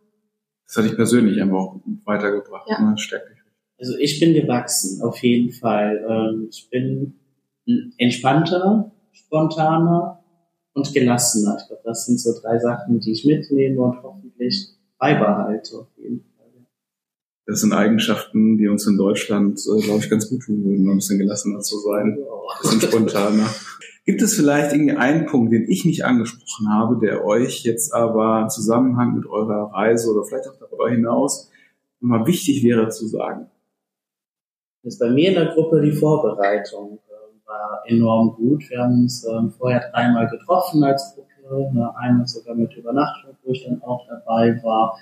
Das 0.67 0.77
hat 0.77 0.85
dich 0.85 0.95
persönlich 0.95 1.41
einfach 1.41 1.57
auch 1.57 1.79
weitergebracht. 2.05 2.67
Ja. 2.67 2.81
Ne? 2.81 2.97
Stärkt 2.97 3.29
dich. 3.29 3.40
Also 3.81 3.97
ich 3.97 4.19
bin 4.19 4.35
gewachsen, 4.35 5.01
auf 5.01 5.17
jeden 5.23 5.51
Fall. 5.51 6.05
Ähm, 6.07 6.47
Ich 6.49 6.69
bin 6.69 7.15
entspannter, 7.97 8.91
spontaner 9.11 10.23
und 10.73 10.93
gelassener. 10.93 11.57
Ich 11.59 11.67
glaube, 11.67 11.81
das 11.83 12.05
sind 12.05 12.19
so 12.19 12.31
drei 12.39 12.59
Sachen, 12.59 12.99
die 12.99 13.11
ich 13.11 13.25
mitnehme 13.25 13.81
und 13.81 14.03
hoffentlich 14.03 14.67
beibehalte 14.99 15.79
auf 15.79 15.87
jeden 15.97 16.23
Fall. 16.37 16.65
Das 17.47 17.61
sind 17.61 17.73
Eigenschaften, 17.73 18.57
die 18.57 18.67
uns 18.67 18.85
in 18.85 18.97
Deutschland, 18.97 19.59
äh, 19.59 19.81
glaube 19.81 19.99
ich, 20.03 20.09
ganz 20.11 20.29
gut 20.29 20.43
tun 20.43 20.63
würden, 20.63 20.87
ein 20.87 20.95
bisschen 20.97 21.17
gelassener 21.17 21.61
zu 21.61 21.79
sein. 21.79 22.19
Ein 22.19 22.61
bisschen 22.61 22.81
spontaner. 22.81 23.47
Gibt 24.05 24.21
es 24.21 24.35
vielleicht 24.35 24.73
irgendwie 24.73 24.95
einen 24.95 25.25
Punkt, 25.25 25.53
den 25.53 25.69
ich 25.69 25.85
nicht 25.85 26.05
angesprochen 26.05 26.69
habe, 26.69 26.99
der 26.99 27.25
euch 27.25 27.63
jetzt 27.63 27.93
aber 27.93 28.41
im 28.43 28.49
Zusammenhang 28.49 29.15
mit 29.15 29.25
eurer 29.25 29.71
Reise 29.73 30.11
oder 30.11 30.23
vielleicht 30.23 30.47
auch 30.47 30.57
darüber 30.59 30.89
hinaus 30.89 31.49
nochmal 31.99 32.25
wichtig 32.27 32.63
wäre 32.63 32.89
zu 32.89 33.07
sagen? 33.07 33.50
Ist 34.83 34.99
bei 34.99 35.09
mir 35.09 35.29
in 35.29 35.35
der 35.35 35.53
Gruppe 35.53 35.81
die 35.81 35.91
Vorbereitung 35.91 36.99
äh, 37.07 37.47
war 37.47 37.83
enorm 37.85 38.35
gut. 38.35 38.69
Wir 38.69 38.79
haben 38.79 39.03
uns 39.03 39.25
ähm, 39.25 39.51
vorher 39.51 39.91
dreimal 39.91 40.27
getroffen 40.27 40.83
als 40.83 41.13
Gruppe, 41.13 41.71
ne, 41.73 41.93
einmal 41.97 42.27
sogar 42.27 42.55
mit 42.55 42.75
Übernachtung, 42.75 43.35
wo 43.43 43.51
ich 43.51 43.63
dann 43.63 43.81
auch 43.83 44.07
dabei 44.07 44.59
war. 44.63 44.97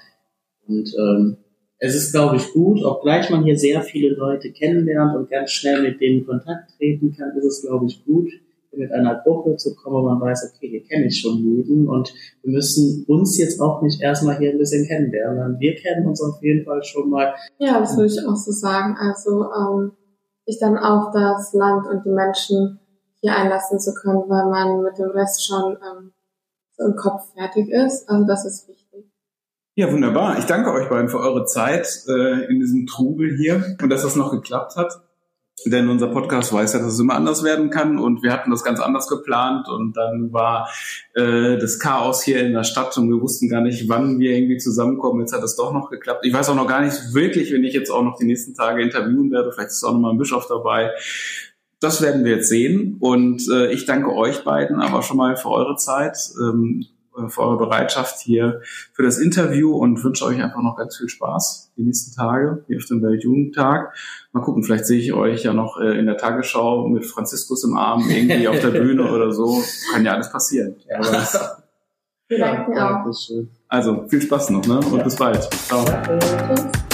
Und 0.68 0.94
ähm, 0.98 1.38
es 1.78 1.96
ist, 1.96 2.12
glaube 2.12 2.36
ich, 2.36 2.52
gut, 2.52 2.84
obgleich 2.84 3.30
man 3.30 3.46
hier 3.46 3.58
sehr 3.58 3.82
viele 3.82 4.14
Leute 4.16 4.52
kennenlernt 4.52 5.16
und 5.16 5.30
ganz 5.30 5.52
schnell 5.52 5.82
mit 5.82 6.02
denen 6.02 6.26
Kontakt 6.26 6.72
treten 6.78 7.16
kann, 7.16 7.36
ist 7.38 7.46
es, 7.46 7.62
glaube 7.62 7.86
ich, 7.86 8.04
gut, 8.06 8.30
mit 8.72 8.92
einer 8.92 9.22
Gruppe 9.24 9.56
zu 9.56 9.76
kommen, 9.76 9.96
wo 9.96 10.02
man 10.10 10.22
weiß, 10.22 10.54
okay, 10.54 10.70
hier 10.70 10.84
kenne 10.84 11.08
ich 11.08 11.20
schon 11.20 11.38
jeden 11.38 11.88
und 11.88 12.14
wir 12.44 12.54
müssen 12.54 13.04
uns 13.08 13.38
jetzt 13.38 13.60
auch 13.60 13.82
nicht 13.82 14.02
erstmal 14.02 14.38
hier 14.38 14.52
ein 14.52 14.58
bisschen 14.58 14.88
kennenlernen. 14.88 15.38
sondern 15.38 15.60
Wir 15.60 15.76
kennen 15.76 16.08
uns 16.08 16.22
auf 16.22 16.42
jeden 16.42 16.66
Fall 16.66 16.84
schon 16.84 17.10
mal. 17.10 17.34
Ja, 17.58 17.80
das 17.80 17.98
würde 17.98 18.08
ich 18.08 18.26
auch 18.26 18.36
so 18.36 18.52
sagen. 18.52 18.96
Also 19.00 19.46
ähm, 19.52 19.92
sich 20.46 20.60
dann 20.60 20.78
auf 20.78 21.12
das 21.14 21.54
Land 21.54 21.88
und 21.88 22.06
die 22.06 22.12
Menschen 22.12 22.80
hier 23.22 23.36
einlassen 23.36 23.80
zu 23.80 23.94
können, 23.94 24.24
weil 24.28 24.50
man 24.50 24.84
mit 24.84 24.98
dem 24.98 25.10
Rest 25.12 25.46
schon 25.46 25.74
ähm, 25.74 26.12
so 26.72 26.86
im 26.86 26.96
Kopf 26.96 27.34
fertig 27.34 27.70
ist. 27.70 28.08
Also 28.10 28.26
das 28.26 28.46
ist 28.46 28.68
wichtig. 28.68 29.06
Ja, 29.76 29.92
wunderbar. 29.92 30.38
Ich 30.38 30.46
danke 30.46 30.72
euch 30.72 30.90
beiden 30.90 31.10
für 31.10 31.20
eure 31.20 31.46
Zeit 31.46 31.88
äh, 32.08 32.46
in 32.46 32.60
diesem 32.60 32.86
Trubel 32.86 33.36
hier 33.38 33.78
und 33.82 33.90
dass 33.90 34.04
das 34.04 34.16
noch 34.16 34.32
geklappt 34.32 34.76
hat. 34.76 35.02
Denn 35.66 35.90
unser 35.90 36.08
Podcast 36.08 36.54
weiß 36.54 36.74
ja, 36.74 36.80
dass 36.80 36.94
es 36.94 37.00
immer 37.00 37.16
anders 37.16 37.44
werden 37.44 37.70
kann 37.70 37.98
und 37.98 38.24
wir 38.24 38.32
hatten 38.32 38.52
das 38.52 38.64
ganz 38.64 38.80
anders 38.80 39.08
geplant 39.08 39.68
und 39.68 39.98
dann 39.98 40.32
war 40.32 40.70
äh, 41.16 41.58
das 41.58 41.80
Chaos 41.80 42.22
hier 42.22 42.42
in 42.42 42.54
der 42.54 42.64
Stadt 42.64 42.98
und 42.98 43.10
wir 43.10 43.22
wussten 43.22 43.50
gar 43.50 43.62
nicht, 43.62 43.90
wann 43.90 44.20
wir 44.20 44.32
irgendwie 44.32 44.58
zusammenkommen. 44.58 45.22
Jetzt 45.22 45.34
hat 45.34 45.44
es 45.44 45.56
doch 45.56 45.74
noch 45.74 45.90
geklappt. 45.90 46.26
Ich 46.26 46.34
weiß 46.34 46.50
auch 46.50 46.56
noch 46.56 46.68
gar 46.68 46.82
nicht 46.82 47.14
wirklich, 47.14 47.52
wenn 47.52 47.64
ich 47.64 47.74
jetzt 47.74 47.90
auch 47.90 48.04
noch 48.04 48.18
die 48.18 48.26
nächsten 48.26 48.54
Tage 48.56 48.82
interviewen 48.82 49.32
werde. 49.32 49.52
Vielleicht 49.52 49.72
ist 49.72 49.84
auch 49.84 49.94
noch 49.94 50.00
mal 50.00 50.12
ein 50.12 50.18
Bischof 50.18 50.48
dabei. 50.48 50.92
Das 51.80 52.02
werden 52.02 52.26
wir 52.26 52.38
jetzt 52.38 52.50
sehen 52.50 52.98
und 53.00 53.48
äh, 53.50 53.72
ich 53.72 53.86
danke 53.86 54.14
euch 54.14 54.44
beiden 54.44 54.82
aber 54.82 55.02
schon 55.02 55.18
mal 55.18 55.38
für 55.38 55.50
eure 55.50 55.78
Zeit. 55.78 56.18
Ähm, 56.42 56.86
für 57.28 57.42
eure 57.42 57.58
Bereitschaft 57.58 58.20
hier 58.20 58.62
für 58.94 59.04
das 59.04 59.18
Interview 59.18 59.76
und 59.76 60.02
wünsche 60.04 60.24
euch 60.26 60.42
einfach 60.42 60.62
noch 60.62 60.78
ganz 60.78 60.96
viel 60.96 61.10
Spaß 61.10 61.72
die 61.76 61.84
nächsten 61.84 62.16
Tage 62.16 62.64
hier 62.68 62.78
auf 62.78 62.86
dem 62.86 63.02
Weltjugendtag. 63.02 63.94
Mal 64.32 64.42
gucken, 64.42 64.64
vielleicht 64.64 64.86
sehe 64.86 65.00
ich 65.00 65.12
euch 65.14 65.44
ja 65.44 65.54
noch 65.54 65.80
äh, 65.80 65.98
in 65.98 66.06
der 66.06 66.18
Tagesschau 66.18 66.88
mit 66.88 67.06
Franziskus 67.06 67.64
im 67.64 67.76
Arm 67.76 68.10
irgendwie 68.10 68.48
auf 68.48 68.60
der 68.60 68.70
Bühne 68.72 69.12
oder 69.12 69.32
so. 69.32 69.62
Kann 69.92 70.06
ja 70.06 70.14
alles 70.14 70.32
passieren. 70.32 70.76
Ja. 70.90 70.98
Aber 71.00 71.12
das, 71.12 71.58
Wir 72.28 72.40
danken 72.40 72.78
auch. 72.78 73.04
Dankeschön. 73.04 73.50
also 73.68 74.06
viel 74.08 74.22
Spaß 74.22 74.52
noch 74.52 74.66
ne? 74.66 74.80
und 74.80 74.98
Ja. 74.98 75.04
bis 75.04 75.16
bald. 75.16 75.44
Ciao. 75.68 75.84
Tschüss. 75.84 76.89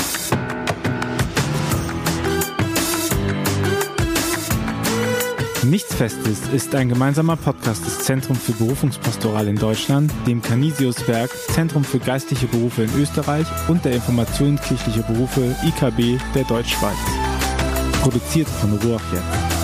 Nichts 5.76 5.94
Festes 5.94 6.40
ist 6.54 6.74
ein 6.74 6.88
gemeinsamer 6.88 7.36
Podcast 7.36 7.86
des 7.86 8.00
Zentrum 8.00 8.38
für 8.38 8.54
Berufungspastoral 8.54 9.50
in 9.50 9.58
Deutschland, 9.58 10.10
dem 10.26 10.42
Canisius-Werk, 10.42 11.30
Zentrum 11.52 11.84
für 11.84 12.00
geistliche 12.00 12.48
Berufe 12.48 12.84
in 12.84 12.96
Österreich 12.98 13.46
und 13.68 13.84
der 13.84 13.92
Information 13.92 14.58
kirchliche 14.58 15.04
Berufe 15.04 15.54
IKB 15.66 16.18
der 16.34 16.46
Deutschschweiz. 16.46 16.96
Produziert 18.02 18.48
von 18.48 18.72
Ruach 18.78 19.04
jetzt. 19.12 19.55